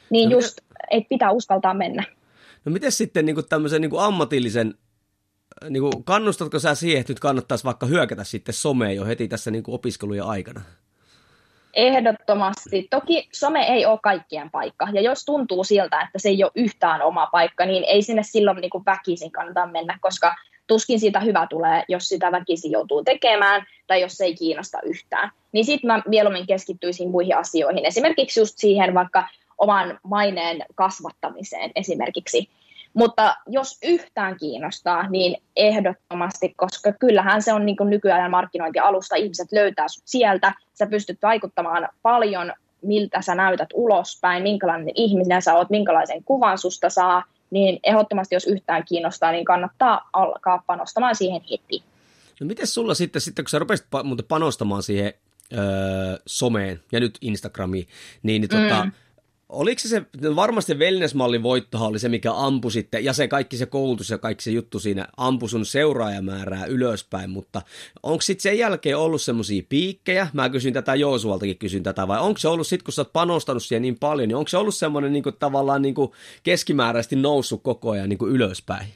[0.10, 0.58] Niin no, just,
[0.92, 2.04] että pitää uskaltaa mennä.
[2.66, 4.74] No miten sitten niin kuin tämmöisen niin kuin ammatillisen,
[5.70, 9.52] niin kuin, kannustatko sä siihen, että nyt kannattaisi vaikka hyökätä sitten someen jo heti tässä
[9.52, 10.62] niin kuin opiskelujen aikana?
[11.78, 12.88] Ehdottomasti.
[12.90, 17.02] Toki some ei ole kaikkien paikka, ja jos tuntuu siltä, että se ei ole yhtään
[17.02, 20.36] oma paikka, niin ei sinne silloin niin kuin väkisin kannata mennä, koska
[20.68, 25.32] tuskin siitä hyvä tulee, jos sitä väkisin joutuu tekemään, tai jos se ei kiinnosta yhtään.
[25.52, 32.50] Niin sitten mä mieluummin keskittyisin muihin asioihin, esimerkiksi just siihen vaikka oman maineen kasvattamiseen esimerkiksi.
[32.98, 39.52] Mutta jos yhtään kiinnostaa, niin ehdottomasti, koska kyllähän se on niin kuin nykyajan markkinointialusta, ihmiset
[39.52, 46.24] löytää sieltä, sä pystyt vaikuttamaan paljon, miltä sä näytät ulospäin, minkälainen ihminen sä oot, minkälaisen
[46.24, 51.84] kuvan susta saa, niin ehdottomasti jos yhtään kiinnostaa, niin kannattaa alkaa panostamaan siihen heti.
[52.40, 53.88] No miten sulla sitten, sitten kun sä rupesit
[54.28, 55.14] panostamaan siihen
[55.54, 55.60] öö,
[56.26, 57.88] someen ja nyt Instagramiin,
[58.24, 58.92] niin, niin tota, mm
[59.50, 60.02] oliko se se,
[60.36, 64.44] varmasti wellness-mallin voittohan oli se, mikä ampui sitten, ja se kaikki se koulutus ja kaikki
[64.44, 67.62] se juttu siinä ampui sun seuraajamäärää ylöspäin, mutta
[68.04, 72.38] onko sitten sen jälkeen ollut semmoisia piikkejä, mä kysyn tätä Joosualtakin kysyn tätä, vai onko
[72.38, 75.14] se ollut sitten, kun sä oot panostanut siihen niin paljon, niin onko se ollut semmoinen
[75.14, 75.96] niin tavallaan niin
[76.44, 78.88] keskimääräisesti noussut koko ajan niin ylöspäin?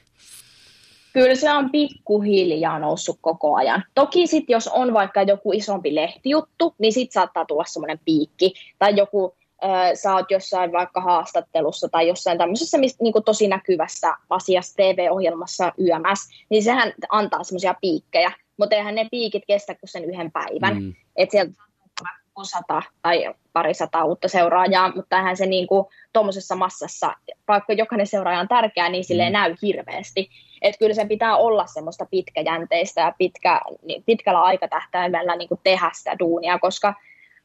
[1.13, 3.83] Kyllä se on pikkuhiljaa noussut koko ajan.
[3.95, 8.53] Toki sitten jos on vaikka joku isompi lehtijuttu, niin sitten saattaa tulla semmoinen piikki.
[8.79, 14.13] Tai joku, äh, sä oot jossain vaikka haastattelussa tai jossain tämmöisessä mistä, niin tosi näkyvässä
[14.29, 18.31] asiassa TV-ohjelmassa YMS, niin sehän antaa semmoisia piikkejä.
[18.57, 20.83] Mutta eihän ne piikit kestä kuin sen yhden päivän.
[20.83, 20.93] Mm.
[21.15, 21.53] Että sieltä
[22.35, 25.67] on sata tai pari sata uutta seuraajaa, mutta eihän se niin
[26.13, 27.13] tuommoisessa massassa,
[27.47, 29.33] vaikka jokainen seuraaja on tärkeä, niin sille mm.
[29.33, 30.29] näy hirveästi.
[30.61, 36.19] Että kyllä sen pitää olla semmoista pitkäjänteistä ja pitkä, niin pitkällä aikatähtäimellä niin tehdä sitä
[36.19, 36.93] duunia, koska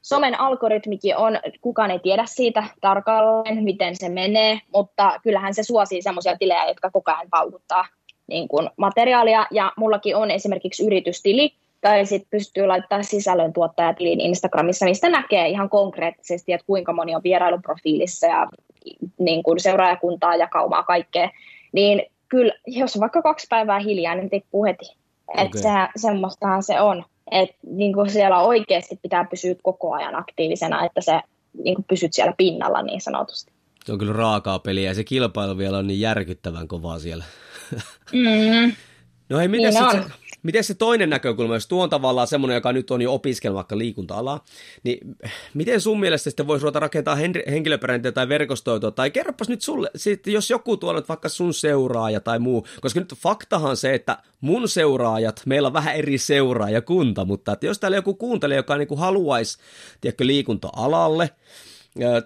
[0.07, 6.03] somen algoritmikin on, kukaan ei tiedä siitä tarkalleen, miten se menee, mutta kyllähän se suosii
[6.03, 7.85] semmoisia tilejä, jotka koko ajan paukuttaa
[8.27, 15.09] niin kuin materiaalia, ja mullakin on esimerkiksi yritystili, tai sitten pystyy laittamaan sisällöntuottajatilin Instagramissa, mistä
[15.09, 18.47] näkee ihan konkreettisesti, että kuinka moni on vierailuprofiilissa ja
[19.19, 21.31] niin kuin seuraajakuntaa ja kaumaa kaikkea,
[21.73, 24.97] niin kyllä, jos vaikka kaksi päivää hiljaa, niin tippuu heti.
[25.27, 25.45] Okay.
[25.45, 27.05] Että se, semmoistahan se on.
[27.31, 31.21] Että niin kuin siellä oikeasti pitää pysyä koko ajan aktiivisena, että se
[31.65, 33.53] niin kuin pysyt siellä pinnalla niin sanotusti.
[33.85, 37.25] Se on kyllä raakaa peliä ja se kilpailu vielä on niin järkyttävän kovaa siellä.
[38.13, 38.73] Mm.
[39.29, 40.11] No hei, miten niin se,
[40.47, 43.79] Miten se toinen näkökulma, jos tuo on tavallaan semmoinen, joka nyt on jo opiskellut vaikka
[43.79, 44.45] liikunta-alaa,
[44.83, 45.17] niin
[45.55, 47.17] miten sun mielestä sitten voisi ruveta rakentaa
[47.51, 52.39] henkilöperäintiä tai verkostoitua, tai kerropas nyt sulle, sitten jos joku tuolla vaikka sun seuraaja tai
[52.39, 57.67] muu, koska nyt faktahan se, että mun seuraajat, meillä on vähän eri seuraajakunta, mutta että
[57.67, 59.59] jos täällä joku kuuntelee, joka niin kuin haluaisi,
[60.01, 61.31] tiedätkö, liikunta-alalle,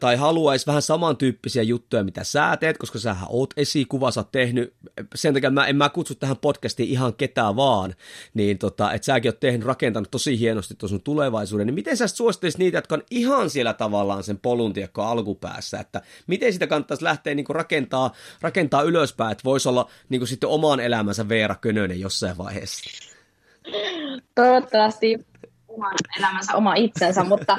[0.00, 4.74] tai haluaisi vähän samantyyppisiä juttuja, mitä sä teet, koska sähän oot esikuva, sä oot tehnyt,
[5.14, 7.94] sen takia mä, en mä kutsu tähän podcastiin ihan ketään vaan,
[8.34, 12.06] niin tota, että säkin oot tehnyt, rakentanut tosi hienosti tuon sun tulevaisuuden, niin miten sä
[12.06, 17.04] suosittelisit niitä, jotka on ihan siellä tavallaan sen polun tiekko alkupäässä, että miten sitä kannattaisi
[17.04, 22.38] lähteä niin rakentaa, rakentaa ylöspäin, että voisi olla niin sitten oman elämänsä Veera Könönen jossain
[22.38, 22.90] vaiheessa?
[24.34, 25.26] Toivottavasti
[25.68, 27.58] oman elämänsä oma itsensä, mutta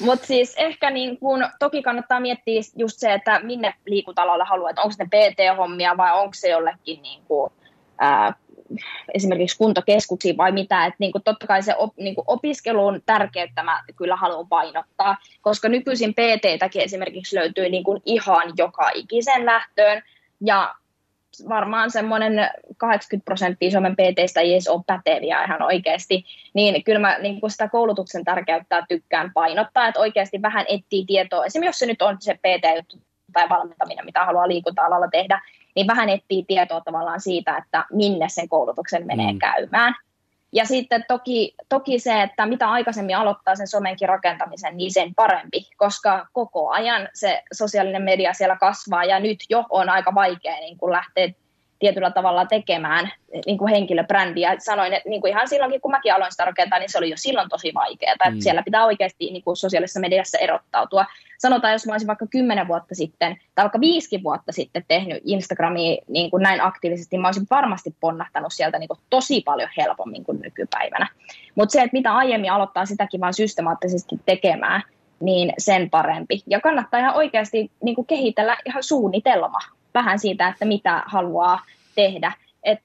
[0.00, 4.82] mutta siis ehkä niin kun, toki kannattaa miettiä just se, että minne liikuntalalle haluaa, että
[4.82, 7.52] onko ne PT-hommia vai onko se jollekin niin kun,
[7.98, 8.34] ää,
[9.14, 10.86] esimerkiksi kuntokeskuksiin vai mitä.
[10.86, 15.68] Että niin kuin totta kai se op, niin opiskelun tärkeyttä mä kyllä haluan painottaa, koska
[15.68, 20.02] nykyisin PT-täkin esimerkiksi löytyy niin kuin ihan joka ikisen lähtöön.
[20.40, 20.74] Ja
[21.48, 26.24] varmaan semmoinen 80 prosenttia Suomen PTistä ei edes ole päteviä ihan oikeasti,
[26.54, 31.44] niin kyllä mä niin kuin sitä koulutuksen tärkeyttä tykkään painottaa, että oikeasti vähän etsii tietoa,
[31.44, 32.96] esimerkiksi jos se nyt on se PT
[33.32, 35.40] tai valmentaminen, mitä haluaa liikunta-alalla tehdä,
[35.76, 39.38] niin vähän etsii tietoa tavallaan siitä, että minne sen koulutuksen menee mm.
[39.38, 39.94] käymään.
[40.52, 45.70] Ja sitten toki, toki se, että mitä aikaisemmin aloittaa sen somenkin rakentamisen, niin sen parempi,
[45.76, 50.78] koska koko ajan se sosiaalinen media siellä kasvaa ja nyt jo on aika vaikea niin
[50.78, 51.28] kuin lähteä
[51.82, 53.10] tietyllä tavalla tekemään
[53.46, 54.56] niin kuin henkilöbrändiä.
[54.58, 57.16] Sanoin, että niin kuin ihan silloinkin, kun mäkin aloin sitä rakentaa, niin se oli jo
[57.16, 58.14] silloin tosi vaikeaa.
[58.14, 58.32] Mm.
[58.32, 61.06] Että siellä pitää oikeasti niin kuin sosiaalisessa mediassa erottautua.
[61.38, 66.02] Sanotaan, jos mä olisin vaikka kymmenen vuotta sitten tai vaikka viisikin vuotta sitten tehnyt Instagramia
[66.08, 70.40] niin kuin näin aktiivisesti, mä olisin varmasti ponnahtanut sieltä niin kuin tosi paljon helpommin kuin
[70.40, 71.08] nykypäivänä.
[71.54, 74.82] Mutta se, että mitä aiemmin aloittaa sitäkin vaan systemaattisesti tekemään,
[75.20, 76.42] niin sen parempi.
[76.46, 79.58] Ja kannattaa ihan oikeasti niin kuin kehitellä ihan suunnitelma
[79.94, 81.62] vähän siitä, että mitä haluaa
[81.94, 82.32] tehdä.
[82.62, 82.78] Et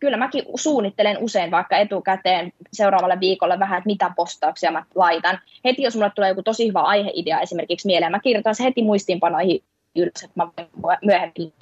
[0.00, 5.38] kyllä mäkin suunnittelen usein vaikka etukäteen seuraavalle viikolle vähän, että mitä postauksia mä laitan.
[5.64, 9.62] Heti jos mulle tulee joku tosi hyvä aiheidea esimerkiksi mieleen, mä kirjoitan se heti muistiinpanoihin
[9.96, 10.48] ylös, että mä
[10.82, 11.52] voin myöhemmin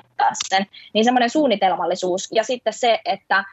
[0.48, 0.66] sen.
[0.92, 3.44] Niin semmoinen suunnitelmallisuus ja sitten se, että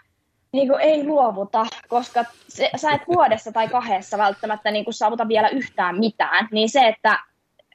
[0.52, 5.28] niin kuin ei luovuta, koska se, sä et vuodessa tai kahdessa välttämättä niin kuin saavuta
[5.28, 7.20] vielä yhtään mitään, niin se, että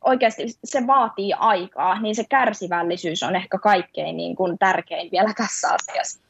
[0.05, 5.69] oikeasti se vaatii aikaa, niin se kärsivällisyys on ehkä kaikkein niin kuin tärkein vielä tässä
[5.69, 6.26] asiassa.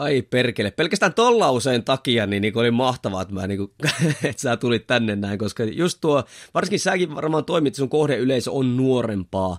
[0.00, 0.70] Ai perkele.
[0.70, 3.70] Pelkästään tolla usein takia niin, niin oli mahtavaa, että, mä, niin kuin,
[4.30, 6.24] että sä tulit tänne näin, koska just tuo,
[6.54, 9.58] varsinkin säkin varmaan toimit, sun kohdeyleisö on nuorempaa,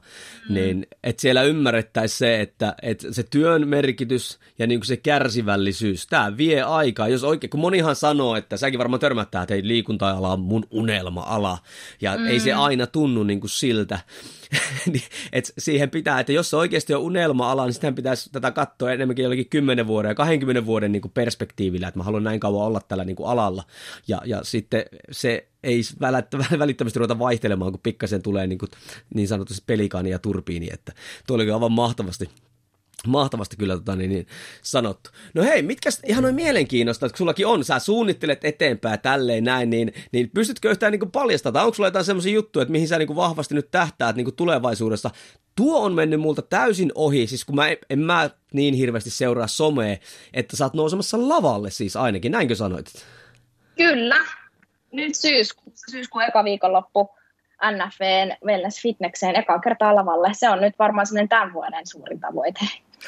[0.49, 0.53] mm.
[0.53, 6.07] niin että siellä ymmärrettäisiin se, että, että se työn merkitys ja niin kuin se kärsivällisyys,
[6.07, 7.07] tämä vie aikaa.
[7.07, 11.57] Jos oikein, kun monihan sanoo, että säkin varmaan törmättää, että ei liikunta-ala on mun unelma-ala,
[12.01, 12.27] ja mm.
[12.27, 13.99] ei se aina tunnu niin kuin siltä.
[14.85, 18.91] Niin, et siihen pitää, että jos se oikeasti on unelma-ala, niin sitten pitäisi tätä katsoa
[18.91, 22.67] enemmänkin jollakin 10 vuoden ja 20 vuoden niin kuin perspektiivillä, että mä haluan näin kauan
[22.67, 23.63] olla tällä niin kuin alalla.
[24.07, 25.81] Ja, ja sitten se ei
[26.59, 28.69] välittömästi ruveta vaihtelemaan, kun pikkasen tulee niin, kuin,
[29.13, 30.93] niin sanotusti pelikaani ja turbiini, että
[31.27, 32.29] tuo oli aivan mahtavasti
[33.07, 34.27] Mahtavasti kyllä tota, niin, niin,
[34.61, 35.09] sanottu.
[35.33, 39.93] No hei, mitkä ihan noin mielenkiinnosta, että sullakin on, sä suunnittelet eteenpäin tälleen näin, niin,
[40.11, 43.15] niin pystytkö yhtään niin paljastaa, tai onko sulla jotain semmoisia juttuja, että mihin sä niin
[43.15, 45.09] vahvasti nyt tähtäät niin tulevaisuudessa?
[45.55, 49.47] Tuo on mennyt multa täysin ohi, siis kun mä en, en mä niin hirveästi seuraa
[49.47, 49.97] somea,
[50.33, 52.85] että sä oot nousemassa lavalle siis ainakin, näinkö sanoit?
[53.77, 54.19] Kyllä,
[54.91, 57.09] nyt syyskuussa, syyskuun eka viikonloppu
[57.71, 60.29] NFVn Wellness Fitnesseen eka kertaa lavalle.
[60.33, 62.59] Se on nyt varmaan sellainen tämän vuoden suurin tavoite.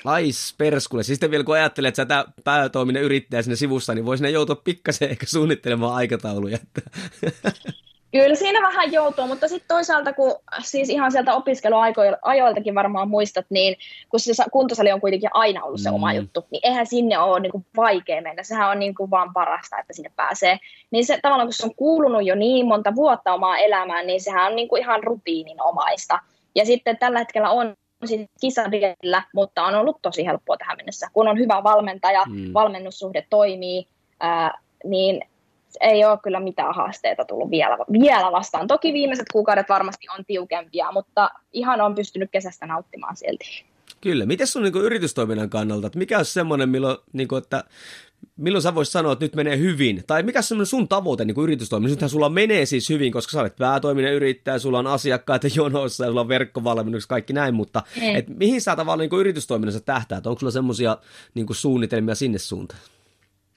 [0.05, 1.03] Ais perskulle.
[1.03, 4.29] Siis sitten vielä kun ajattelet, että sä tämä päätoiminen yrittäjä sinne sivussa, niin voisi ne
[4.29, 6.57] joutua pikkasen ehkä suunnittelemaan aikatauluja.
[8.11, 13.75] Kyllä siinä vähän joutuu, mutta sitten toisaalta, kun siis ihan sieltä opiskeluajoiltakin varmaan muistat, niin
[14.09, 15.95] kun se kuntosali on kuitenkin aina ollut se mm.
[15.95, 18.43] oma juttu, niin eihän sinne ole niin kuin vaikea mennä.
[18.43, 20.59] Sehän on niin kuin vaan parasta, että sinne pääsee.
[20.91, 24.45] Niin se tavallaan, kun se on kuulunut jo niin monta vuotta omaa elämään, niin sehän
[24.45, 26.19] on niin kuin ihan rutiininomaista.
[26.55, 27.75] Ja sitten tällä hetkellä on
[28.07, 31.07] siis kisadiellä, mutta on ollut tosi helppoa tähän mennessä.
[31.13, 32.53] Kun on hyvä valmentaja, mm.
[32.53, 33.87] valmennussuhde toimii,
[34.19, 35.21] ää, niin
[35.81, 38.67] ei ole kyllä mitään haasteita tullut vielä, vielä vastaan.
[38.67, 43.65] Toki viimeiset kuukaudet varmasti on tiukempia, mutta ihan on pystynyt kesästä nauttimaan silti.
[44.01, 44.25] Kyllä.
[44.25, 47.63] Miten sun niin yritystoiminnan kannalta, että mikä on semmoinen, milloin, niin kuin, että
[48.37, 50.03] milloin sä voisit sanoa, että nyt menee hyvin?
[50.07, 51.95] Tai mikä on sun tavoite niin yritystoiminnassa?
[51.95, 56.07] Nythän sulla menee siis hyvin, koska sä olet päätoiminen yrittäjä, sulla on asiakkaita jonossa ja
[56.07, 57.81] sulla on verkkovalmennukset, kaikki näin, mutta
[58.15, 60.27] et mihin sä tavallaan niin yritystoiminnassa tähtäät?
[60.27, 60.97] Onko sulla semmoisia
[61.33, 62.81] niin suunnitelmia sinne suuntaan?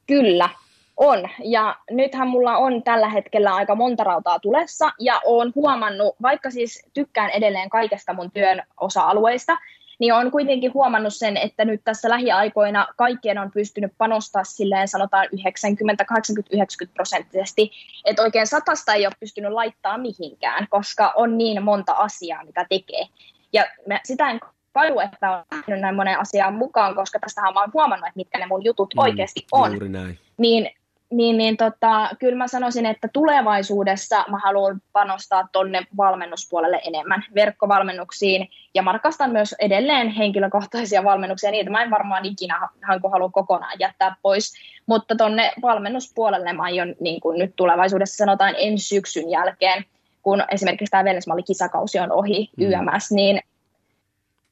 [0.06, 0.48] Kyllä,
[0.96, 6.50] on, ja nythän mulla on tällä hetkellä aika monta rautaa tulessa, ja olen huomannut, vaikka
[6.50, 9.58] siis tykkään edelleen kaikesta mun työn osa-alueista,
[9.98, 15.28] niin on kuitenkin huomannut sen, että nyt tässä lähiaikoina kaikkien on pystynyt panostaa silleen sanotaan
[15.32, 17.70] 90, 80, 90 prosenttisesti,
[18.04, 23.06] että oikein satasta ei ole pystynyt laittaa mihinkään, koska on niin monta asiaa, mitä tekee.
[23.52, 24.40] Ja mä sitä en
[24.72, 28.38] kadu, että on lähtenyt näin monen asiaan mukaan, koska tästähän mä oon huomannut, että mitkä
[28.38, 29.72] ne mun jutut mm, oikeasti on.
[29.72, 30.18] Juuri näin.
[30.38, 30.70] Niin
[31.10, 38.48] niin, niin tota, kyllä mä sanoisin, että tulevaisuudessa mä haluan panostaa tonne valmennuspuolelle enemmän, verkkovalmennuksiin,
[38.74, 42.68] ja mä rakastan myös edelleen henkilökohtaisia valmennuksia, niitä mä en varmaan ikinä
[43.10, 44.52] halua kokonaan jättää pois,
[44.86, 49.84] mutta tonne valmennuspuolelle mä aion niin kuin nyt tulevaisuudessa sanotaan ensi syksyn jälkeen,
[50.22, 52.64] kun esimerkiksi tämä Vennesmalli kisakausi on ohi mm.
[52.64, 53.40] YMS, niin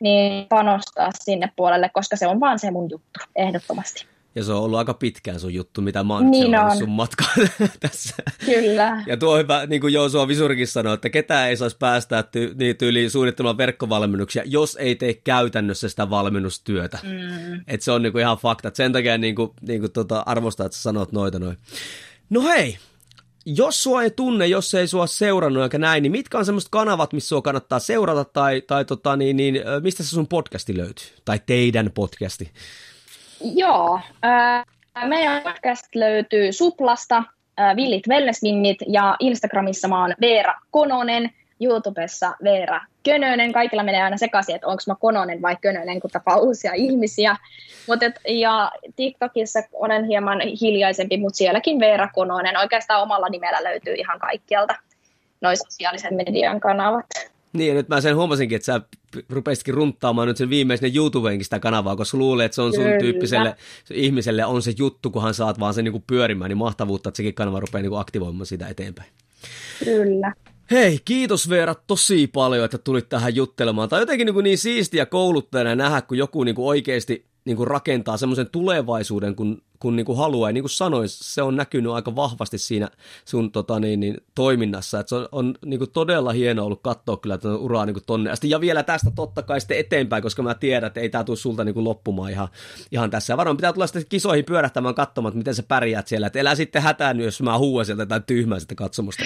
[0.00, 4.13] niin panostaa sinne puolelle, koska se on vaan se mun juttu, ehdottomasti.
[4.34, 6.78] Ja se on ollut aika pitkään sun juttu, mitä mä oon niin on.
[6.78, 7.24] sun matka
[7.80, 8.14] tässä.
[8.44, 9.02] Kyllä.
[9.06, 12.76] Ja tuo hyvä, niin kuin Joosua Visurikin sanoi, että ketään ei saisi päästää ty- niin
[12.76, 16.98] tyyliin suunnittelemaan verkkovalmennuksia, jos ei tee käytännössä sitä valmennustyötä.
[17.02, 17.60] Mm.
[17.66, 18.68] Et se on niin kuin ihan fakta.
[18.68, 21.58] Et sen takia niin kuin, niin kuin tota, arvostaa, että sä sanot noita noin.
[22.30, 22.78] No hei,
[23.46, 27.12] jos sua ei tunne, jos ei sua seurannut eikä näin, niin mitkä on semmoiset kanavat,
[27.12, 31.06] missä sua kannattaa seurata tai, tai tota, niin, niin, mistä se sun podcasti löytyy?
[31.24, 32.50] Tai teidän podcasti?
[33.40, 34.64] Joo, äh,
[35.04, 37.22] meidän podcast löytyy Suplasta,
[37.60, 41.30] äh, Villit Wellnessminnit ja Instagramissa mä oon Veera Kononen,
[41.60, 43.52] YouTubessa Veera Könönen.
[43.52, 47.36] Kaikilla menee aina sekaisin, että onko mä Kononen vai Könönen, kun tapaa uusia ihmisiä.
[47.88, 52.56] Mut et, ja TikTokissa olen hieman hiljaisempi, mutta sielläkin Veera Kononen.
[52.56, 54.74] Oikeastaan omalla nimellä löytyy ihan kaikkialta
[55.40, 57.33] noin sosiaalisen median kanavat.
[57.54, 58.80] Niin, ja nyt mä sen huomasinkin, että sä
[59.28, 62.98] rupesitkin runttaamaan nyt sen viimeisen YouTubeenkin sitä kanavaa, koska luulee, että se on sun Kyllä.
[62.98, 63.56] tyyppiselle
[63.90, 67.60] ihmiselle on se juttu, kunhan saat vaan sen niin pyörimään, niin mahtavuutta, että sekin kanava
[67.60, 69.08] rupeaa niin aktivoimaan sitä eteenpäin.
[69.84, 70.32] Kyllä.
[70.70, 73.88] Hei, kiitos Veera tosi paljon, että tulit tähän juttelemaan.
[73.88, 78.16] Tai jotenkin niin, niin siistiä kouluttajana nähdä, kun joku niin kuin oikeasti niin kuin rakentaa
[78.16, 80.48] semmoisen tulevaisuuden, kun kun niin kuin haluaa.
[80.48, 82.88] Ja niin kuin sanoin, se on näkynyt aika vahvasti siinä
[83.24, 85.00] sun tota, niin, niin, toiminnassa.
[85.00, 88.04] Et se on, on niin kuin todella hieno ollut katsoa kyllä tätä uraa niin kuin
[88.06, 88.50] tonne asti.
[88.50, 91.64] Ja vielä tästä totta kai sitten eteenpäin, koska mä tiedän, että ei tämä tule sulta
[91.64, 92.48] niin kuin loppumaan ihan,
[92.92, 93.32] ihan tässä.
[93.32, 96.26] Ja varmaan pitää tulla sitten kisoihin pyörähtämään katsomaan, että miten sä pärjäät siellä.
[96.26, 99.24] Että elää sitten hätään, jos mä huuan sieltä tai tyhmää sitten katsomusta.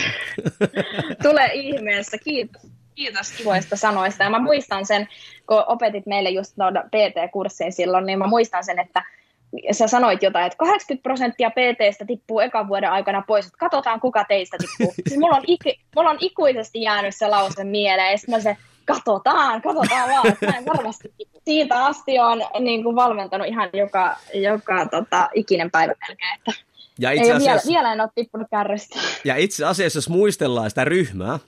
[1.22, 2.62] Tulee ihmeessä, kiitos.
[2.98, 4.24] Kiitos kivoista sanoista.
[4.24, 5.08] Ja mä muistan sen,
[5.46, 9.02] kun opetit meille just noita PT-kursseja silloin, niin mä muistan sen, että
[9.72, 14.24] sä sanoit jotain, että 80 prosenttia PTstä tippuu ekan vuoden aikana pois, että katsotaan kuka
[14.24, 14.94] teistä tippuu.
[15.08, 18.56] siis mulla on, iki, mulla on ikuisesti jäänyt se lause mieleen, ja sitten mä se,
[18.84, 24.86] katsotaan, katsotaan vaan, että näin varmasti Siitä asti on niin kuin valmentanut ihan joka, joka
[24.86, 26.52] tota, ikinen päivä melkein, että
[26.98, 28.98] ja itse asiassa, vielä, vielä en ole tippunut kärrystä.
[29.24, 31.38] Ja itse asiassa, jos muistellaan sitä ryhmää,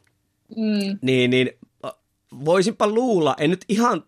[0.56, 0.98] mm.
[1.02, 1.50] niin, niin
[2.44, 4.02] voisinpa luulla, en nyt ihan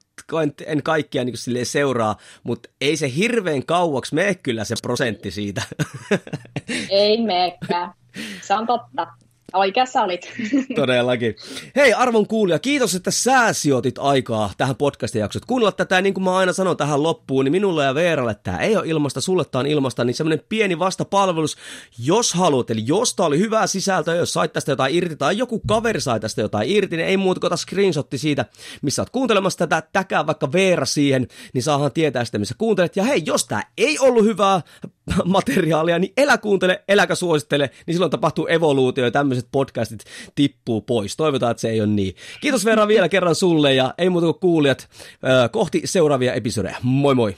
[0.67, 5.63] en kaikkia niin seuraa, mutta ei se hirveän kauaksi mene kyllä se prosentti siitä.
[6.91, 7.93] Ei meekään.
[8.43, 9.07] Se on totta.
[9.55, 10.33] Oikeassa olit.
[10.75, 11.37] Todellakin.
[11.77, 15.43] Hei arvon kuulija, kiitos, että sä sijoitit aikaa tähän podcastin jaksoon.
[15.47, 18.77] Kuunnella tätä, niin kuin mä aina sanon tähän loppuun, niin minulle ja Veeralle tämä ei
[18.77, 21.57] ole ilmasta, sulle tämä on ilmasta, niin semmoinen pieni vastapalvelus,
[21.99, 25.63] jos haluat, eli jos tää oli hyvää sisältöä, jos sait tästä jotain irti, tai joku
[25.69, 28.45] kaveri sai tästä jotain irti, niin ei muuta kuin screenshotti siitä,
[28.83, 32.97] missä oot kuuntelemassa tätä, täkää vaikka Veera siihen, niin saahan tietää sitä, missä kuuntelet.
[32.97, 34.61] Ja hei, jos tämä ei ollut hyvää
[35.25, 41.17] materiaalia, niin elä kuuntele, eläkä suosittele, niin silloin tapahtuu evoluutio ja tämmöiset podcastit tippuu pois.
[41.17, 42.15] Toivotaan, että se ei ole niin.
[42.41, 44.89] Kiitos Veera vielä kerran sulle ja ei muuta kuin kuulijat
[45.51, 46.77] kohti seuraavia episodeja.
[46.83, 47.37] Moi moi!